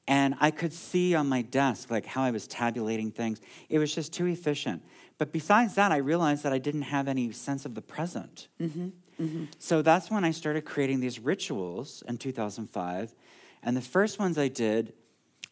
[0.07, 3.41] And I could see on my desk like how I was tabulating things.
[3.69, 4.83] It was just too efficient.
[5.17, 8.49] But besides that, I realized that I didn't have any sense of the present.
[8.61, 8.89] Mm-hmm.
[9.21, 9.45] Mm-hmm.
[9.59, 13.15] So that's when I started creating these rituals in 2005.
[13.63, 14.93] And the first ones I did,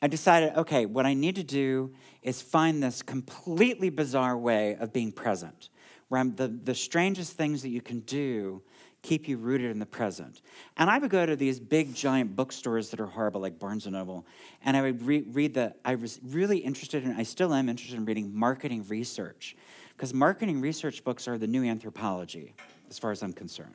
[0.02, 1.92] I decided, okay, what I need to do
[2.22, 5.68] is find this completely bizarre way of being present,
[6.08, 8.62] where I'm, the, the strangest things that you can do
[9.02, 10.42] keep you rooted in the present.
[10.76, 13.94] And I would go to these big, giant bookstores that are horrible, like Barnes and
[13.94, 14.26] Noble,
[14.62, 15.74] and I would re- read the.
[15.84, 17.12] I was really interested in.
[17.12, 19.56] I still am interested in reading marketing research,
[19.96, 22.54] because marketing research books are the new anthropology
[22.90, 23.74] as far as I'm concerned.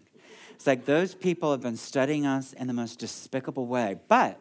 [0.53, 4.39] It's like those people have been studying us in the most despicable way, but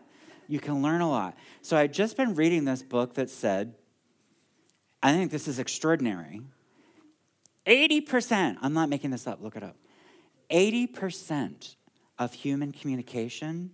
[0.48, 1.36] you can learn a lot.
[1.62, 3.74] So I'd just been reading this book that said,
[5.02, 6.40] I think this is extraordinary.
[7.66, 9.76] 80%, I'm not making this up, look it up.
[10.50, 11.76] 80%
[12.18, 13.70] of human communication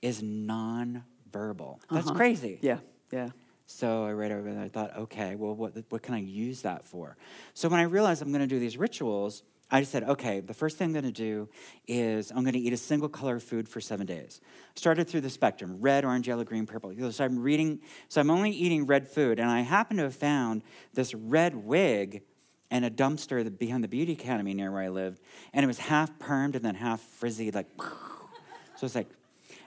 [0.00, 1.78] is nonverbal.
[1.90, 2.14] That's Uh-huh.
[2.14, 2.58] crazy.
[2.62, 2.78] Yeah,
[3.12, 3.30] yeah.
[3.66, 6.84] So I read over and I thought, okay, well, what, what can I use that
[6.84, 7.16] for?
[7.52, 10.54] So when I realized I'm going to do these rituals, I just said, okay, the
[10.54, 11.48] first thing I'm going to do
[11.88, 14.40] is I'm going to eat a single color of food for seven days.
[14.76, 16.94] Started through the spectrum red, orange, yellow, green, purple.
[17.10, 19.40] So I'm reading, so I'm only eating red food.
[19.40, 20.62] And I happen to have found
[20.94, 22.22] this red wig
[22.70, 25.20] in a dumpster behind the beauty academy near where I lived.
[25.52, 27.66] And it was half permed and then half frizzy, like,
[28.76, 29.08] so it's like,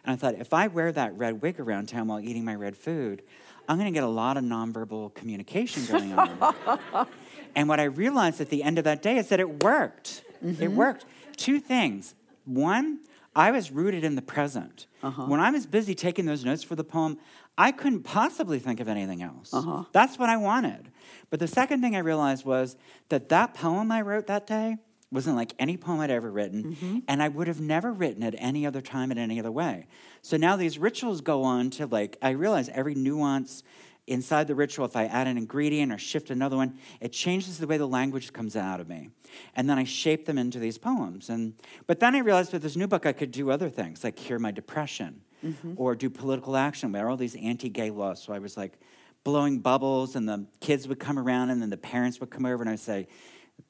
[0.05, 2.77] and I thought, if I wear that red wig around town while eating my red
[2.77, 3.21] food,
[3.69, 7.07] I'm going to get a lot of nonverbal communication going on.
[7.55, 10.23] and what I realized at the end of that day is that it worked.
[10.41, 10.75] It mm-hmm.
[10.75, 11.05] worked.
[11.37, 12.15] Two things.
[12.45, 13.01] One,
[13.35, 14.87] I was rooted in the present.
[15.03, 15.25] Uh-huh.
[15.27, 17.19] When I was busy taking those notes for the poem,
[17.59, 19.53] I couldn't possibly think of anything else.
[19.53, 19.83] Uh-huh.
[19.91, 20.89] That's what I wanted.
[21.29, 22.75] But the second thing I realized was
[23.09, 24.77] that that poem I wrote that day
[25.11, 26.99] wasn't like any poem I'd ever written, mm-hmm.
[27.07, 29.87] and I would have never written it any other time in any other way.
[30.21, 33.63] So now these rituals go on to like, I realize every nuance
[34.09, 37.67] inside the ritual, if I add an ingredient or shift another one, it changes the
[37.67, 39.11] way the language comes out of me.
[39.55, 41.29] And then I shape them into these poems.
[41.29, 41.53] And
[41.85, 44.39] but then I realized with this new book I could do other things, like cure
[44.39, 45.73] my depression mm-hmm.
[45.77, 46.91] or do political action.
[46.91, 48.23] There are all these anti-gay laws.
[48.23, 48.79] So I was like
[49.23, 52.63] blowing bubbles and the kids would come around and then the parents would come over
[52.63, 53.07] and I'd say,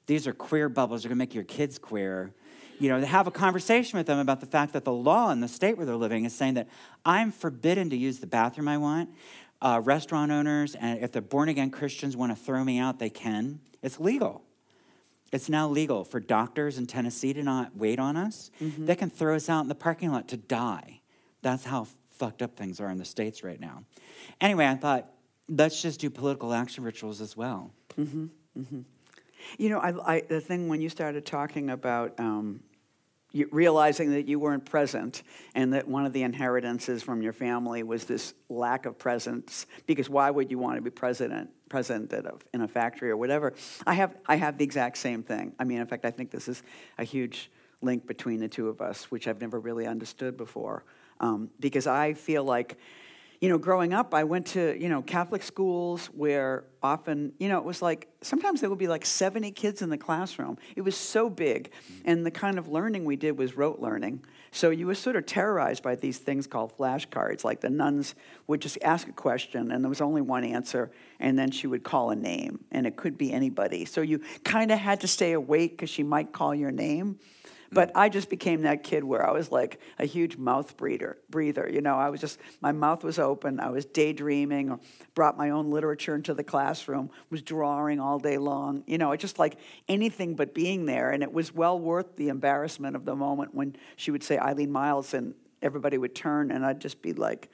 [0.06, 2.34] these are queer bubbles, they're gonna make your kids queer.
[2.80, 5.42] You know, to have a conversation with them about the fact that the law in
[5.42, 6.70] the state where they're living is saying that
[7.06, 9.10] I'm forbidden to use the bathroom I want.
[9.62, 13.10] Uh, restaurant owners, and if the born again Christians want to throw me out, they
[13.10, 13.60] can.
[13.82, 14.44] It's legal.
[15.32, 18.52] It's now legal for doctors in Tennessee to not wait on us.
[18.62, 18.86] Mm-hmm.
[18.86, 21.02] They can throw us out in the parking lot to die.
[21.42, 23.84] That's how fucked up things are in the States right now.
[24.42, 25.12] Anyway, I thought,
[25.48, 27.72] let's just do political action rituals as well.
[27.98, 28.26] Mm-hmm,
[28.58, 28.82] mm-hmm.
[29.58, 32.62] You know, I, I, the thing when you started talking about um,
[33.32, 35.24] you, realizing that you weren't present
[35.54, 40.10] and that one of the inheritances from your family was this lack of presence, because
[40.10, 43.54] why would you want to be president, a, in a factory or whatever?
[43.86, 45.54] I have, I have the exact same thing.
[45.60, 46.64] I mean, in fact, I think this is
[46.98, 50.84] a huge link between the two of us, which I've never really understood before,
[51.20, 52.78] um, because I feel like
[53.42, 57.58] you know, growing up, I went to, you know, Catholic schools where often, you know,
[57.58, 60.58] it was like, sometimes there would be like 70 kids in the classroom.
[60.76, 61.72] It was so big.
[61.72, 62.02] Mm-hmm.
[62.06, 64.26] And the kind of learning we did was rote learning.
[64.52, 67.46] So you were sort of terrorized by these things called flashcards.
[67.46, 68.14] Like the nuns
[68.48, 70.92] would just ask a question and there was only one answer.
[71.20, 73.86] And then she would call a name and it could be anybody.
[73.86, 77.20] So you kind of had to stay awake because she might call your name.
[77.72, 81.18] But I just became that kid where I was like a huge mouth breather.
[81.30, 81.96] Breather, you know.
[81.96, 83.60] I was just my mouth was open.
[83.60, 84.80] I was daydreaming, or
[85.14, 87.12] brought my own literature into the classroom.
[87.30, 88.84] Was drawing all day long.
[88.88, 89.58] You know, it just like
[89.88, 91.12] anything but being there.
[91.12, 94.72] And it was well worth the embarrassment of the moment when she would say Eileen
[94.72, 97.50] Myles, and everybody would turn, and I'd just be like,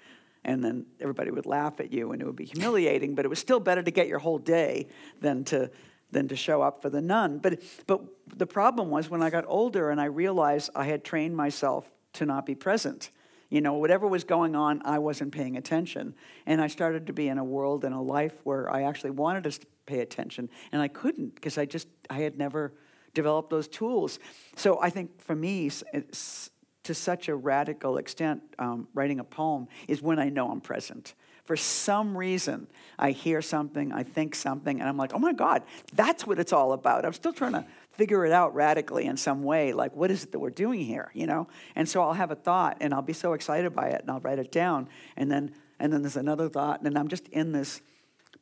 [0.46, 3.16] and then everybody would laugh at you, and it would be humiliating.
[3.16, 4.88] But it was still better to get your whole day
[5.20, 5.72] than to
[6.12, 7.40] than to show up for the nun.
[7.40, 8.02] But, but
[8.36, 12.26] the problem was when I got older and I realized I had trained myself to
[12.26, 13.10] not be present.
[13.50, 16.16] You know, whatever was going on, I wasn't paying attention.
[16.46, 19.44] And I started to be in a world and a life where I actually wanted
[19.46, 22.74] to pay attention, and I couldn't because I just, I had never
[23.14, 24.20] developed those tools.
[24.56, 30.02] So I think for me, to such a radical extent, um, writing a poem is
[30.02, 31.14] when I know I'm present
[31.46, 32.68] for some reason,
[32.98, 35.62] I hear something, I think something, and I'm like, oh my God,
[35.94, 37.06] that's what it's all about.
[37.06, 37.66] I'm still trying to
[37.96, 39.74] figure it out radically in some way.
[39.74, 41.48] Like, what is it that we're doing here, you know?
[41.76, 44.20] And so I'll have a thought, and I'll be so excited by it, and I'll
[44.20, 47.82] write it down, and then and then there's another thought, and I'm just in this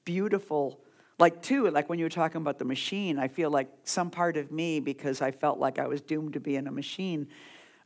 [0.06, 0.80] beautiful.
[1.20, 4.36] Like too, like when you were talking about the machine, I feel like some part
[4.36, 7.28] of me, because I felt like I was doomed to be in a machine,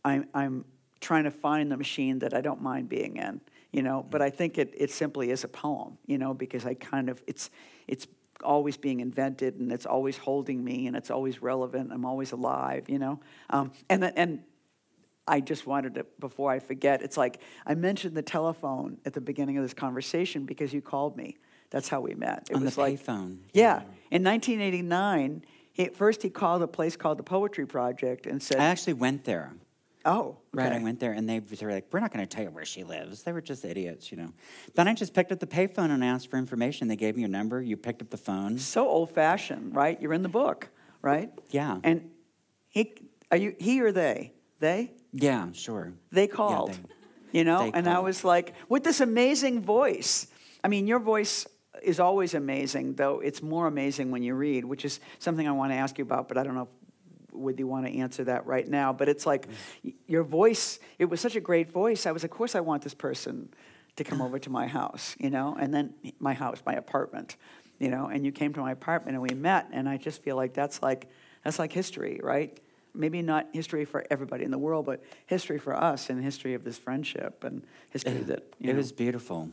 [0.04, 0.66] I'm, I'm
[1.02, 3.42] trying to find the machine that I don't mind being in
[3.72, 4.26] you know but mm.
[4.26, 7.50] i think it, it simply is a poem you know because i kind of it's
[7.88, 8.08] it's
[8.44, 12.86] always being invented and it's always holding me and it's always relevant i'm always alive
[12.88, 13.20] you know?
[13.50, 14.44] Um, and and
[15.28, 19.22] i just wanted to before i forget it's like i mentioned the telephone at the
[19.22, 21.38] beginning of this conversation because you called me.
[21.70, 22.48] That's how we met.
[22.50, 23.40] It On was the like payphone.
[23.52, 23.82] yeah.
[24.10, 28.66] In 1989 he, first he called a place called the poetry project and said I
[28.66, 29.54] actually went there.
[30.08, 32.50] Oh Right, I went there and they were like, we're not going to tell you
[32.50, 33.22] where she lives.
[33.22, 34.34] They were just idiots, you know.
[34.74, 36.88] Then I just picked up the payphone and asked for information.
[36.88, 37.62] They gave me your number.
[37.62, 38.58] You picked up the phone.
[38.58, 40.02] so old fashioned, right?
[40.02, 40.70] You're in the book,
[41.04, 41.30] right?
[41.52, 41.78] Yeah.
[41.84, 42.10] And
[42.70, 42.96] he,
[43.30, 44.34] are you he or they?
[44.60, 44.94] They?
[45.14, 45.94] Yeah, sure.
[46.12, 46.72] They Yeah, called.
[46.72, 46.80] they-
[47.34, 50.28] you know, they and I was like, with this amazing voice.
[50.64, 51.46] I mean, your voice
[51.84, 55.72] is always amazing, though it's more amazing when you read, which is something I want
[55.72, 56.70] to ask you about, but I don't know
[57.38, 58.94] whether you want to answer that right now.
[58.94, 59.48] But it's like
[60.08, 62.06] your voice, it was such a great voice.
[62.06, 63.50] I was, of course, I want this person
[63.96, 67.36] to come over to my house, you know, and then my house, my apartment,
[67.80, 70.36] you know, and you came to my apartment and we met, and I just feel
[70.36, 71.10] like that's like,
[71.44, 72.60] that's like history, right?
[72.94, 76.64] Maybe not history for everybody in the world, but history for us and history of
[76.64, 78.78] this friendship and history that, you It know.
[78.78, 79.50] was beautiful.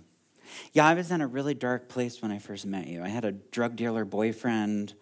[0.73, 3.03] Yeah, I was in a really dark place when I first met you.
[3.03, 4.95] I had a drug dealer boyfriend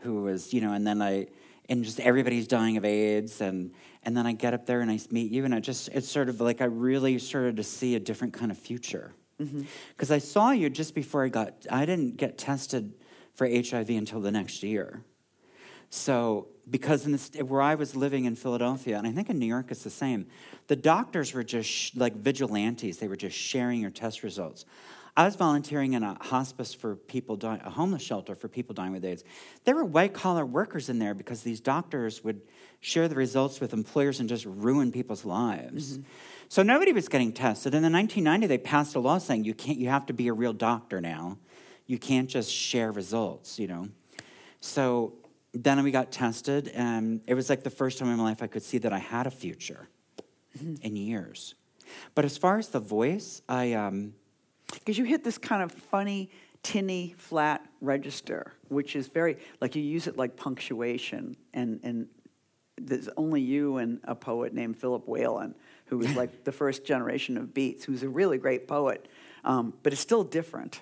[0.00, 1.28] who was, you know, and then I,
[1.70, 4.98] and just everybody's dying of AIDS, and and then I get up there and I
[5.10, 8.00] meet you, and it just it's sort of like I really started to see a
[8.00, 10.12] different kind of future because mm-hmm.
[10.12, 11.54] I saw you just before I got.
[11.70, 12.92] I didn't get tested
[13.34, 15.04] for HIV until the next year,
[15.88, 19.46] so because in this, where I was living in Philadelphia, and I think in New
[19.46, 20.26] York it's the same,
[20.66, 22.98] the doctors were just sh- like vigilantes.
[22.98, 24.64] They were just sharing your test results.
[25.16, 28.92] I was volunteering in a hospice for people dying, a homeless shelter for people dying
[28.92, 29.24] with AIDS.
[29.64, 32.40] There were white collar workers in there because these doctors would
[32.80, 35.98] share the results with employers and just ruin people's lives.
[35.98, 36.02] Mm-hmm.
[36.48, 37.74] So nobody was getting tested.
[37.74, 39.78] And in 1990, they passed a law saying you can't.
[39.78, 41.38] You have to be a real doctor now.
[41.86, 43.58] You can't just share results.
[43.58, 43.88] You know.
[44.60, 45.14] So
[45.52, 48.46] then we got tested, and it was like the first time in my life I
[48.46, 49.88] could see that I had a future
[50.56, 50.74] mm-hmm.
[50.82, 51.54] in years.
[52.14, 54.14] But as far as the voice, I um,
[54.78, 56.30] because you hit this kind of funny,
[56.62, 62.08] tinny, flat register, which is very like you use it like punctuation, and and
[62.80, 65.54] there's only you and a poet named Philip Whalen,
[65.86, 69.06] who was like the first generation of beats, who's a really great poet,
[69.44, 70.80] um, but it's still different.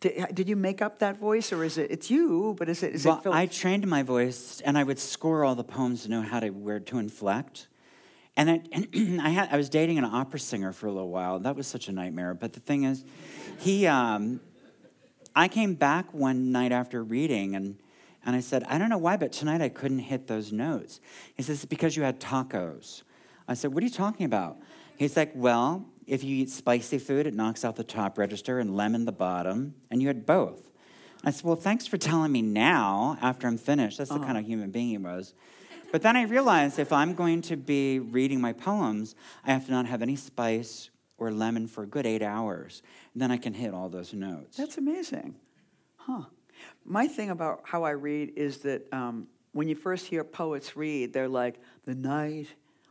[0.00, 2.56] Did, did, you make up that voice, or is it it's you?
[2.58, 3.22] But is it is well, it?
[3.22, 3.36] Philip?
[3.36, 6.50] I trained my voice, and I would score all the poems to know how to
[6.50, 7.68] where to inflect.
[8.40, 11.38] And, I, and I, had, I was dating an opera singer for a little while.
[11.40, 12.32] That was such a nightmare.
[12.32, 13.04] But the thing is,
[13.58, 14.40] he, um,
[15.36, 17.78] I came back one night after reading and,
[18.24, 21.00] and I said, I don't know why, but tonight I couldn't hit those notes.
[21.36, 23.02] He says, It's because you had tacos.
[23.46, 24.56] I said, What are you talking about?
[24.96, 28.74] He's like, Well, if you eat spicy food, it knocks out the top register and
[28.74, 30.70] lemon the bottom, and you had both.
[31.24, 33.98] I said, Well, thanks for telling me now after I'm finished.
[33.98, 34.24] That's the uh-huh.
[34.24, 35.34] kind of human being he was.
[35.92, 39.14] But then I realized if I'm going to be reading my poems,
[39.44, 42.82] I have to not have any spice or lemon for a good eight hours.
[43.12, 44.56] And then I can hit all those notes.
[44.56, 45.36] That's amazing.
[45.96, 46.22] Huh.
[46.84, 51.12] My thing about how I read is that um, when you first hear poets read,
[51.12, 52.46] they're like, the night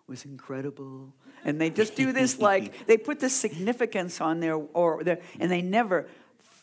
[0.07, 1.13] was incredible.
[1.45, 5.49] And they just do this like, they put this significance on there, or their, and
[5.49, 6.07] they never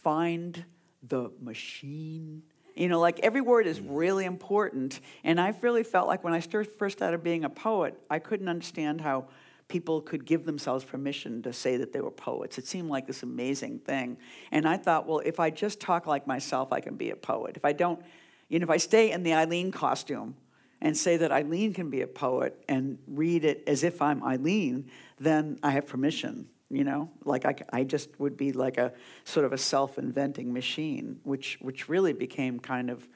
[0.02, 0.64] find
[1.02, 2.42] the machine
[2.76, 5.00] you know, like every word is really important.
[5.24, 9.00] And I've really felt like when I first started being a poet, I couldn't understand
[9.00, 9.26] how
[9.68, 12.58] people could give themselves permission to say that they were poets.
[12.58, 14.18] It seemed like this amazing thing.
[14.52, 17.56] And I thought, well, if I just talk like myself, I can be a poet.
[17.56, 18.00] If I don't,
[18.48, 20.36] you know, if I stay in the Eileen costume
[20.80, 24.88] and say that Eileen can be a poet and read it as if I'm Eileen,
[25.18, 28.92] then I have permission you know like I, I just would be like a
[29.24, 33.06] sort of a self-inventing machine which which really became kind of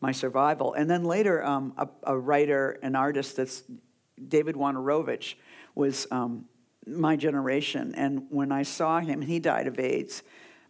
[0.00, 0.74] my survival.
[0.74, 3.64] And then later um, a, a, writer an artist that's
[4.28, 5.34] david wojnarowicz
[5.74, 6.44] was um,
[6.86, 7.94] my generation.
[7.96, 10.22] And when i saw him he died of aids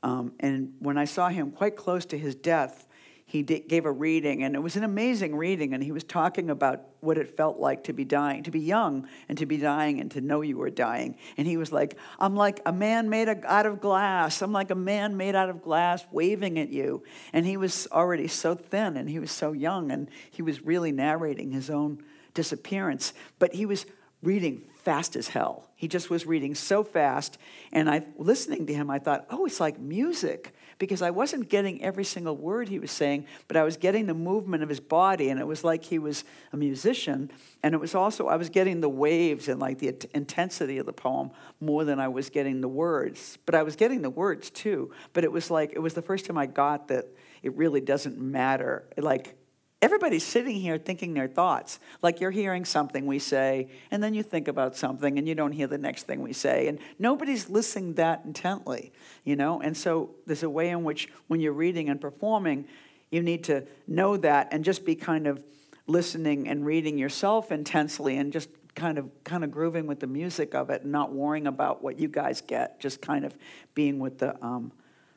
[0.02, 2.86] um, and when i saw him quite close to his death
[3.30, 5.74] he gave a reading, and it was an amazing reading.
[5.74, 9.06] And he was talking about what it felt like to be dying, to be young,
[9.28, 11.14] and to be dying, and to know you were dying.
[11.36, 14.40] And he was like, "I'm like a man made out of glass.
[14.40, 17.02] I'm like a man made out of glass, waving at you."
[17.34, 20.90] And he was already so thin, and he was so young, and he was really
[20.90, 22.02] narrating his own
[22.32, 23.12] disappearance.
[23.38, 23.84] But he was
[24.22, 25.68] reading fast as hell.
[25.76, 27.36] He just was reading so fast,
[27.72, 31.82] and I listening to him, I thought, "Oh, it's like music." Because I wasn't getting
[31.82, 35.28] every single word he was saying, but I was getting the movement of his body,
[35.28, 37.30] and it was like he was a musician.
[37.62, 40.92] And it was also, I was getting the waves and like the intensity of the
[40.92, 43.38] poem more than I was getting the words.
[43.46, 44.92] But I was getting the words too.
[45.12, 47.06] But it was like, it was the first time I got that
[47.42, 48.84] it really doesn't matter.
[48.96, 49.34] Like,
[49.80, 51.78] Everybody's sitting here thinking their thoughts.
[52.02, 55.52] Like you're hearing something we say, and then you think about something, and you don't
[55.52, 56.66] hear the next thing we say.
[56.66, 58.92] And nobody's listening that intently,
[59.24, 59.60] you know?
[59.60, 62.66] And so there's a way in which, when you're reading and performing,
[63.10, 65.44] you need to know that and just be kind of
[65.86, 70.54] listening and reading yourself intensely and just kind of kind of grooving with the music
[70.54, 73.36] of it and not worrying about what you guys get just kind of
[73.74, 74.70] being with the um,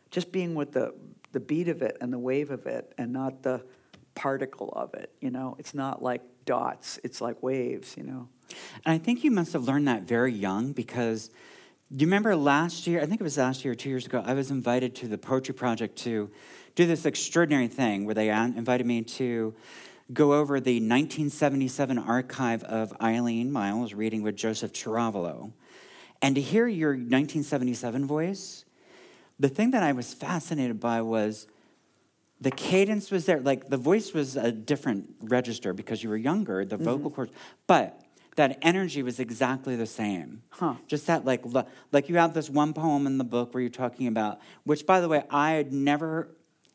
[0.10, 0.94] just being with the
[1.32, 3.62] the beat of it and the wave of it and not the
[4.16, 5.12] particle of it.
[5.22, 7.96] You know, it's not like dots; it's like waves.
[7.98, 8.30] You know.
[8.86, 11.30] And I think you must have learned that very young because
[11.94, 13.02] Do you remember last year?
[13.02, 14.24] I think it was last year or two years ago.
[14.26, 16.32] I was invited to the Poetry Project to
[16.76, 19.54] do this extraordinary thing where they invited me to
[20.14, 25.52] go over the 1977 archive of Eileen Myles reading with Joseph Ceravolo.
[26.22, 28.64] And to hear your 1977 voice,
[29.40, 31.48] the thing that I was fascinated by was
[32.42, 33.40] the cadence was there.
[33.40, 36.86] Like the voice was a different register because you were younger, the mm-hmm.
[36.86, 37.32] vocal cords,
[37.68, 38.02] but
[38.36, 40.42] that energy was exactly the same.
[40.50, 40.76] Huh.
[40.88, 41.44] Just that, like,
[41.92, 45.02] like you have this one poem in the book where you're talking about, which, by
[45.02, 46.30] the way, I had never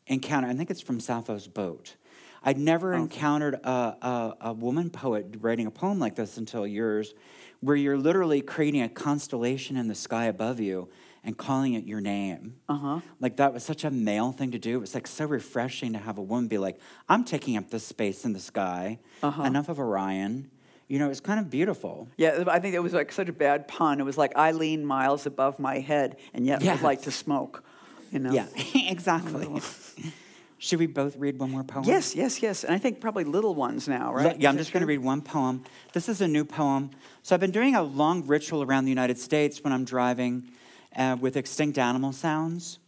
[0.07, 0.51] encountered.
[0.51, 1.97] I think it's from Sappho's Boat.
[2.43, 2.99] I'd never oh.
[2.99, 7.15] encountered a, a, a, woman poet writing a poem like this until yours,
[7.61, 10.89] where you're literally creating a constellation in the sky above you
[11.27, 12.55] and calling it your name.
[12.69, 13.01] Uh-huh.
[13.21, 14.77] Like that was such a male thing to do.
[14.77, 17.85] It was like so refreshing to have a woman be like, I'm taking up this
[17.85, 19.01] space in the sky.
[19.25, 19.43] Uh-huh.
[19.43, 20.51] Enough of Orion.
[20.87, 22.07] You know, it's kind of beautiful.
[22.17, 23.99] Yeah, I think it was like such a bad pun.
[23.99, 26.77] It was like Eileen miles above my head, and yet yes.
[26.77, 27.65] would like to smoke.
[28.13, 28.31] You know?
[28.31, 29.61] Yeah, exactly.
[30.59, 31.85] Should we both read one more poem?
[31.85, 32.63] Yes, yes, yes.
[32.63, 34.41] And I think probably little ones now, right?
[34.41, 35.65] Yeah, I'm just going to read one poem.
[35.93, 36.91] This is a new poem.
[37.23, 40.49] So I've been doing a long ritual around the United States when I'm driving
[40.97, 42.79] uh, with extinct animal sounds.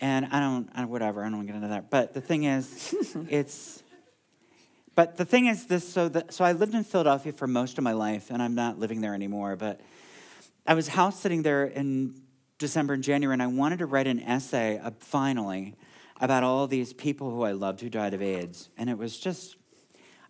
[0.00, 1.90] And I don't, I, whatever, I don't want to get into that.
[1.90, 2.94] But the thing is,
[3.28, 3.82] it's,
[4.94, 7.84] but the thing is this, so, that, so I lived in Philadelphia for most of
[7.84, 9.80] my life, and I'm not living there anymore, but
[10.66, 12.14] I was house sitting there in
[12.58, 15.74] December and January, and I wanted to write an essay, uh, finally,
[16.20, 18.68] about all these people who I loved who died of AIDS.
[18.76, 19.56] And it was just,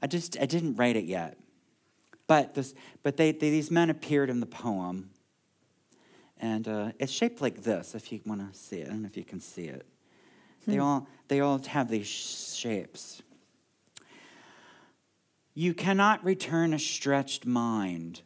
[0.01, 1.37] I just, I didn't write it yet.
[2.27, 5.11] But, this, but they, they these men appeared in the poem.
[6.41, 8.89] And uh, it's shaped like this, if you want to see it.
[8.89, 9.87] I don't know if you can see it.
[10.65, 10.71] Hmm.
[10.71, 13.23] They, all, they all have these shapes.
[15.55, 18.23] You cannot return a stretched mind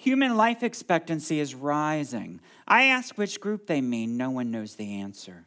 [0.00, 2.40] Human life expectancy is rising.
[2.66, 5.44] I ask which group they mean, no one knows the answer.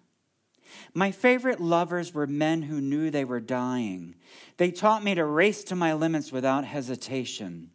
[0.94, 4.14] My favorite lovers were men who knew they were dying.
[4.58, 7.72] They taught me to race to my limits without hesitation.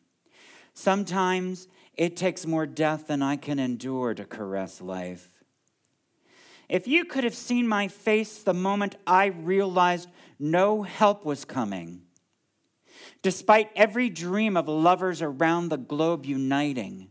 [0.78, 1.66] Sometimes
[1.96, 5.42] it takes more death than I can endure to caress life.
[6.68, 10.08] If you could have seen my face the moment I realized
[10.38, 12.02] no help was coming,
[13.22, 17.08] despite every dream of lovers around the globe uniting,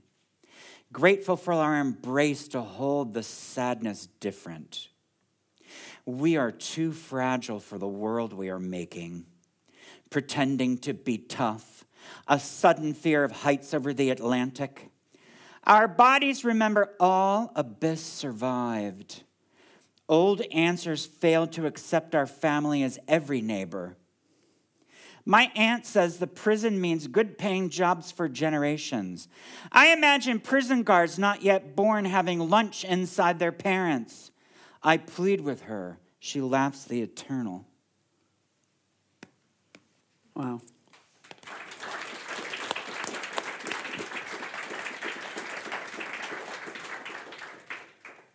[0.94, 4.88] grateful for our embrace to hold the sadness different.
[6.06, 9.26] We are too fragile for the world we are making,
[10.10, 11.77] pretending to be tough,
[12.28, 14.90] a sudden fear of heights over the Atlantic.
[15.66, 19.24] Our bodies remember all abyss survived.
[20.10, 23.98] Old answers failed to accept our family as every neighbor.
[25.26, 29.28] My aunt says the prison means good paying jobs for generations.
[29.74, 34.32] I imagine prison guards not yet born having lunch inside their parents.
[34.82, 36.00] I plead with her.
[36.20, 37.66] She laughs the eternal.
[40.34, 40.62] Wow.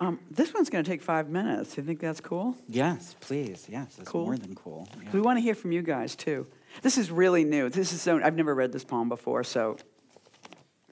[0.03, 1.77] Um, this one's going to take five minutes.
[1.77, 2.57] You think that's cool?
[2.67, 3.69] Yes, please.
[3.71, 4.25] Yes, it's cool.
[4.25, 4.89] more than cool.
[5.01, 5.11] Yeah.
[5.13, 6.49] We want to hear from you guys too.
[6.83, 7.69] This is really new.
[7.69, 9.77] This is so, I've never read this poem before, so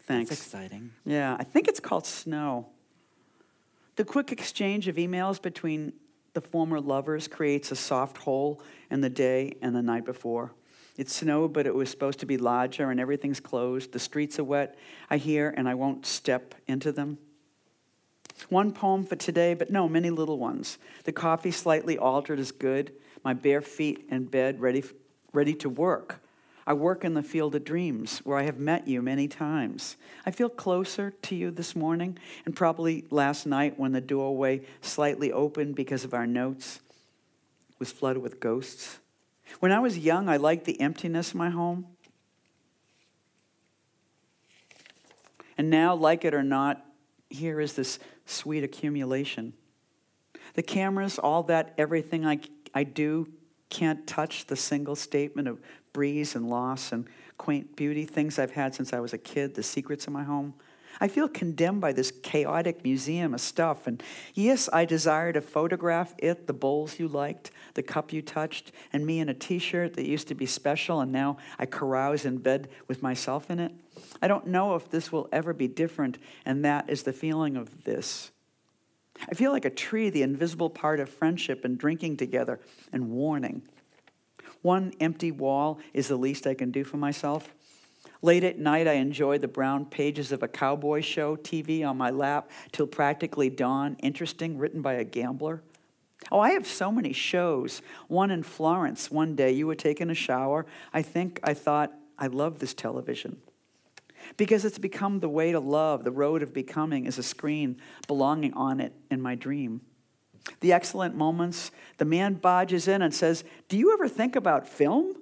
[0.03, 0.31] thanks.
[0.31, 0.93] That's exciting.
[1.05, 2.69] Yeah, I think it's called Snow.
[3.97, 5.93] The quick exchange of emails between
[6.35, 10.53] the former lovers creates a soft hole in the day and the night before.
[10.97, 13.91] It snowed, but it was supposed to be larger, and everything's closed.
[13.91, 17.19] The streets are wet, I hear, and I won't step into them.
[18.49, 20.79] One poem for today, but no, many little ones.
[21.05, 22.93] The coffee slightly altered is good.
[23.25, 24.83] My bare feet in bed, ready
[25.33, 26.21] ready to work.
[26.67, 29.97] I work in the field of dreams where I have met you many times.
[30.25, 35.33] I feel closer to you this morning and probably last night when the doorway slightly
[35.33, 36.81] opened because of our notes
[37.79, 38.99] was flooded with ghosts.
[39.59, 41.87] When I was young, I liked the emptiness of my home.
[45.59, 46.87] And now, like it or not,
[47.29, 47.99] here is this
[48.31, 49.53] sweet accumulation.
[50.55, 52.41] The cameras, all that, everything I,
[52.75, 53.29] I do
[53.69, 55.61] can't touch the single statement of
[55.93, 57.07] breeze and loss and
[57.39, 60.55] quaint beauty, things I've had since I was a kid, the secrets of my home.
[61.01, 63.87] I feel condemned by this chaotic museum of stuff.
[63.87, 64.03] And
[64.35, 69.07] yes, I desire to photograph it, the bowls you liked, the cup you touched, and
[69.07, 72.39] me in a t shirt that used to be special, and now I carouse in
[72.39, 73.73] bed with myself in it.
[74.23, 77.85] I don't know if this will ever be different, and that is the feeling of
[77.85, 78.31] this.
[79.29, 82.61] I feel like a tree, the invisible part of friendship and drinking together
[82.93, 83.63] and warning.
[84.63, 87.55] One empty wall is the least I can do for myself.
[88.23, 92.11] Late at night, I enjoy the brown pages of a cowboy show TV on my
[92.11, 95.63] lap till practically dawn, interesting, written by a gambler.
[96.31, 97.81] Oh, I have so many shows.
[98.09, 100.67] One in Florence one day, you were taking a shower.
[100.93, 103.39] I think I thought, I love this television.
[104.37, 106.05] Because it's become the way to love.
[106.05, 109.81] The road of becoming is a screen belonging on it in my dream.
[110.61, 115.15] The excellent moments, the man bodges in and says, Do you ever think about film?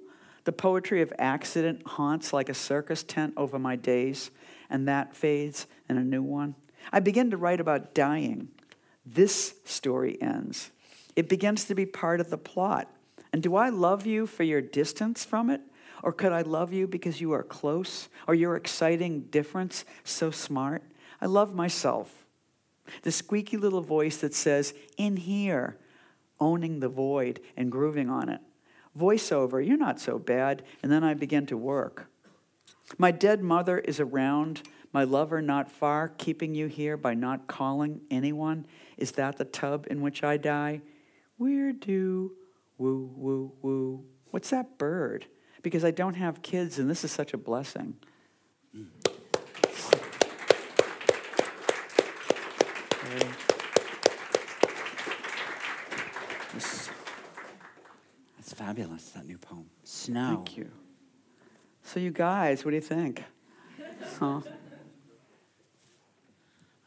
[0.45, 4.31] The poetry of accident haunts like a circus tent over my days,
[4.69, 6.55] and that fades in a new one.
[6.91, 8.49] I begin to write about dying.
[9.05, 10.71] This story ends.
[11.15, 12.89] It begins to be part of the plot.
[13.31, 15.61] And do I love you for your distance from it?
[16.03, 18.09] Or could I love you because you are close?
[18.27, 20.83] Or your exciting difference so smart?
[21.21, 22.25] I love myself.
[23.03, 25.77] The squeaky little voice that says, In here,
[26.39, 28.41] owning the void and grooving on it
[28.97, 30.63] voiceover, you're not so bad.
[30.83, 32.09] And then I begin to work.
[32.97, 38.01] My dead mother is around, my lover not far, keeping you here by not calling
[38.09, 38.65] anyone.
[38.97, 40.81] Is that the tub in which I die?
[41.37, 42.33] Weird do,
[42.77, 44.05] woo, woo, woo.
[44.31, 45.27] What's that bird?
[45.61, 47.95] Because I don't have kids, and this is such a blessing.
[48.75, 48.87] Mm.
[58.69, 59.65] fabulous, that new poem.
[59.83, 60.35] Snow.
[60.35, 60.69] Thank you.
[61.81, 63.23] So, you guys, what do you think?
[64.19, 64.41] Huh?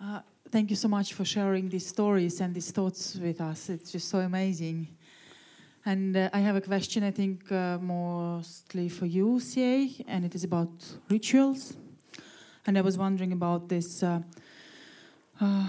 [0.01, 0.21] Uh,
[0.51, 3.69] thank you so much for sharing these stories and these thoughts with us.
[3.69, 4.89] It's just so amazing.
[5.85, 10.33] And uh, I have a question, I think, uh, mostly for you, CA, and it
[10.33, 10.71] is about
[11.11, 11.75] rituals.
[12.65, 14.01] And I was wondering about this.
[14.01, 14.21] Uh,
[15.41, 15.67] uh,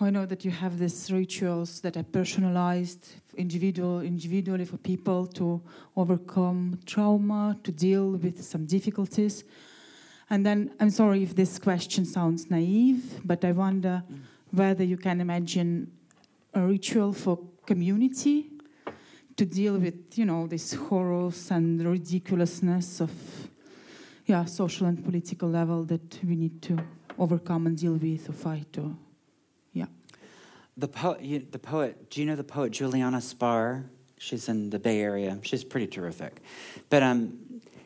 [0.00, 5.60] I know that you have these rituals that are personalized, individual, individually for people to
[5.96, 9.42] overcome trauma, to deal with some difficulties.
[10.30, 14.04] And then, I'm sorry if this question sounds naive, but I wonder
[14.52, 15.90] whether you can imagine
[16.54, 18.46] a ritual for community
[19.36, 23.10] to deal with, you know, these horrors and ridiculousness of,
[24.26, 26.78] yeah, social and political level that we need to
[27.18, 28.94] overcome and deal with or fight or
[29.72, 29.86] yeah
[30.76, 32.10] the poet, you, the poet.
[32.10, 33.84] Do you know the poet Juliana Spahr?
[34.18, 35.38] She's in the Bay Area.
[35.42, 36.42] She's pretty terrific.
[36.90, 37.38] But um,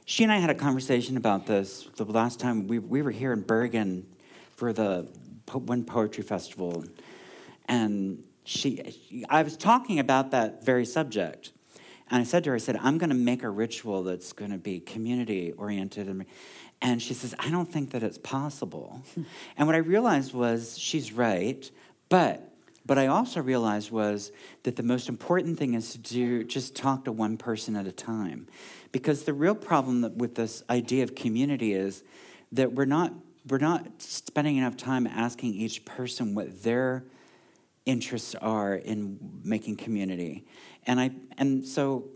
[0.05, 3.33] she and I had a conversation about this the last time we we were here
[3.33, 4.07] in Bergen
[4.57, 5.09] for the
[5.53, 6.85] One Poetry Festival,
[7.67, 11.53] and she, I was talking about that very subject.
[12.11, 14.51] And I said to her, I said, I'm going to make a ritual that's going
[14.51, 16.09] to be community oriented.
[16.83, 19.03] And, she says, I don't think that it's possible.
[19.57, 21.71] and what I realized was she's right,
[22.09, 22.51] but
[22.87, 24.33] but I also realized was
[24.65, 27.93] that the most important thing is to do, just talk to one person at a
[27.93, 28.49] time.
[28.91, 32.03] Because the real problem with this idea of community is
[32.53, 33.13] that we're not,
[33.47, 37.05] we're not spending enough time asking each person what their
[37.91, 40.47] interests are in making community.
[40.87, 42.09] And, I, and so,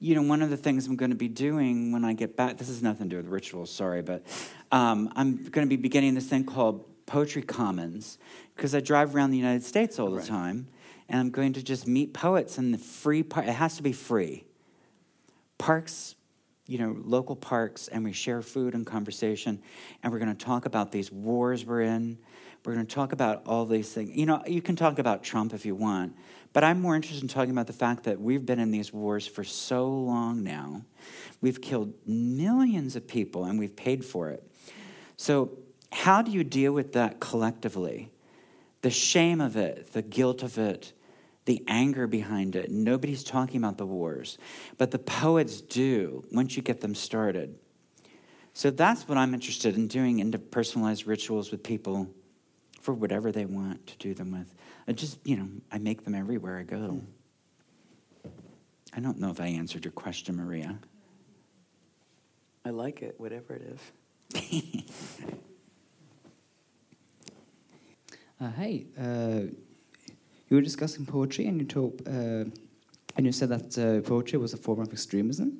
[0.00, 2.58] you know, one of the things I'm going to be doing when I get back,
[2.58, 4.26] this has nothing to do with rituals, sorry, but
[4.72, 8.18] um, I'm going to be beginning this thing called Poetry Commons
[8.54, 10.26] because I drive around the United States all the right.
[10.26, 10.68] time,
[11.08, 13.46] and I'm going to just meet poets in the free park.
[13.46, 14.44] It has to be free.
[15.56, 16.16] Parks,
[16.66, 19.62] you know, local parks, and we share food and conversation,
[20.02, 22.18] and we're going to talk about these wars we're in.
[22.64, 24.16] We're going to talk about all these things.
[24.16, 26.16] You know, you can talk about Trump if you want,
[26.52, 29.26] but I'm more interested in talking about the fact that we've been in these wars
[29.26, 30.82] for so long now.
[31.40, 34.42] We've killed millions of people, and we've paid for it.
[35.16, 35.58] So,
[35.90, 38.10] how do you deal with that collectively?
[38.82, 40.92] the shame of it, the guilt of it,
[41.44, 42.70] the anger behind it.
[42.70, 44.38] Nobody's talking about the wars,
[44.76, 47.58] but the poets do once you get them started.
[48.52, 52.08] So that's what I'm interested in doing into personalized rituals with people
[52.80, 54.52] for whatever they want to do them with.
[54.86, 57.02] I just, you know, I make them everywhere I go.
[58.94, 60.78] I don't know if I answered your question, Maria.
[62.64, 63.78] I like it, whatever it
[64.34, 64.84] is.
[68.40, 69.50] Uh, hey, uh,
[70.48, 72.44] you were discussing poetry, and you told, uh,
[73.16, 75.58] and you said that uh, poetry was a form of extremism.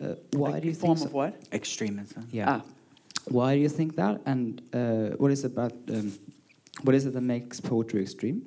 [0.00, 1.34] Uh, why do you form think of what?
[1.50, 2.28] Extremism.
[2.30, 2.60] Yeah.
[2.60, 2.62] Ah.
[3.28, 4.20] Why do you think that?
[4.24, 5.72] And uh, what is it about?
[5.88, 6.12] Um,
[6.80, 8.42] what is it that makes poetry extreme?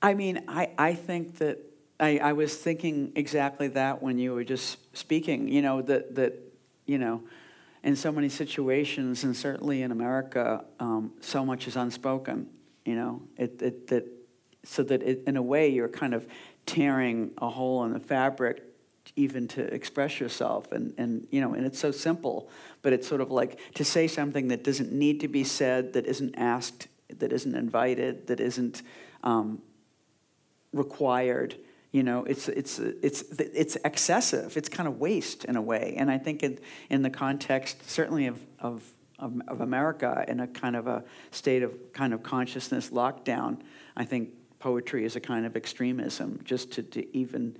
[0.00, 1.58] I mean, I, I think that
[2.00, 5.48] I, I was thinking exactly that when you were just speaking.
[5.48, 6.34] You know that that
[6.86, 7.22] you know
[7.82, 12.48] in so many situations, and certainly in America, um, so much is unspoken.
[12.84, 14.06] You know, it, it, that
[14.64, 16.26] so that it, in a way you're kind of
[16.66, 18.62] tearing a hole in the fabric
[19.16, 22.48] even to express yourself and, and you know and it's so simple
[22.82, 26.06] but it's sort of like to say something that doesn't need to be said that
[26.06, 26.86] isn't asked
[27.20, 28.82] that isn't invited that isn't
[29.22, 29.60] um,
[30.72, 31.56] required
[31.92, 34.56] you know it's it's it's it's excessive.
[34.56, 35.94] It's kind of waste in a way.
[35.98, 36.58] And i think in,
[36.90, 38.82] in the context certainly of, of
[39.18, 43.56] of, america in a kind of a state of kind of consciousness lockdown
[43.96, 47.56] i think poetry is a kind of extremism just to, to even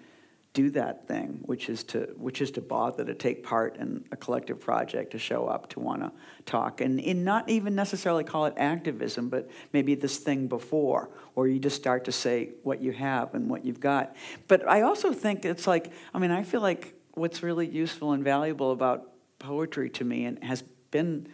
[0.55, 4.17] do that thing, which is to which is to bother to take part in a
[4.17, 6.13] collective project, to show up, to want to
[6.45, 11.49] talk, and in not even necessarily call it activism, but maybe this thing before, or
[11.49, 14.15] you just start to say what you have and what you've got.
[14.47, 18.23] But I also think it's like, I mean, I feel like what's really useful and
[18.23, 21.29] valuable about poetry to me, and has been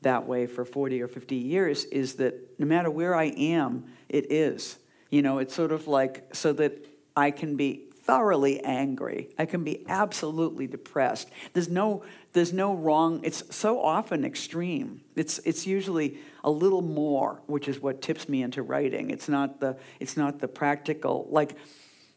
[0.00, 4.32] that way for 40 or 50 years, is that no matter where I am, it
[4.32, 4.78] is.
[5.10, 9.28] You know, it's sort of like so that I can be thoroughly angry.
[9.38, 11.28] I can be absolutely depressed.
[11.52, 13.20] There's no, there's no wrong.
[13.22, 15.02] It's so often extreme.
[15.16, 19.10] It's, it's usually a little more, which is what tips me into writing.
[19.10, 21.26] It's not the, it's not the practical.
[21.30, 21.56] Like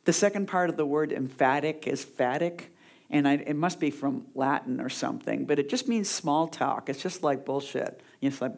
[0.05, 2.71] the second part of the word emphatic is phatic
[3.09, 6.89] and I, it must be from Latin or something, but it just means small talk.
[6.89, 8.01] It's just like bullshit.
[8.21, 8.53] It's like,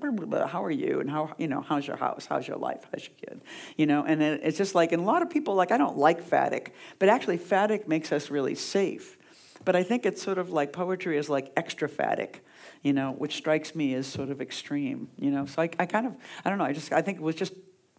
[0.47, 0.99] how are you?
[0.99, 2.26] And how, you know, how's your house?
[2.26, 2.86] How's your life?
[2.91, 3.41] How's your kid?
[3.76, 5.97] You know, and it, it's just like, and a lot of people, like, I don't
[5.97, 9.18] like phatic, but actually, phatic makes us really safe.
[9.66, 12.45] But I think it's sort of like poetry is like extra phatic,
[12.84, 15.45] you know, which strikes me as sort of extreme, you know.
[15.45, 17.53] So I, I kind of, I don't know, I just, I think it was just,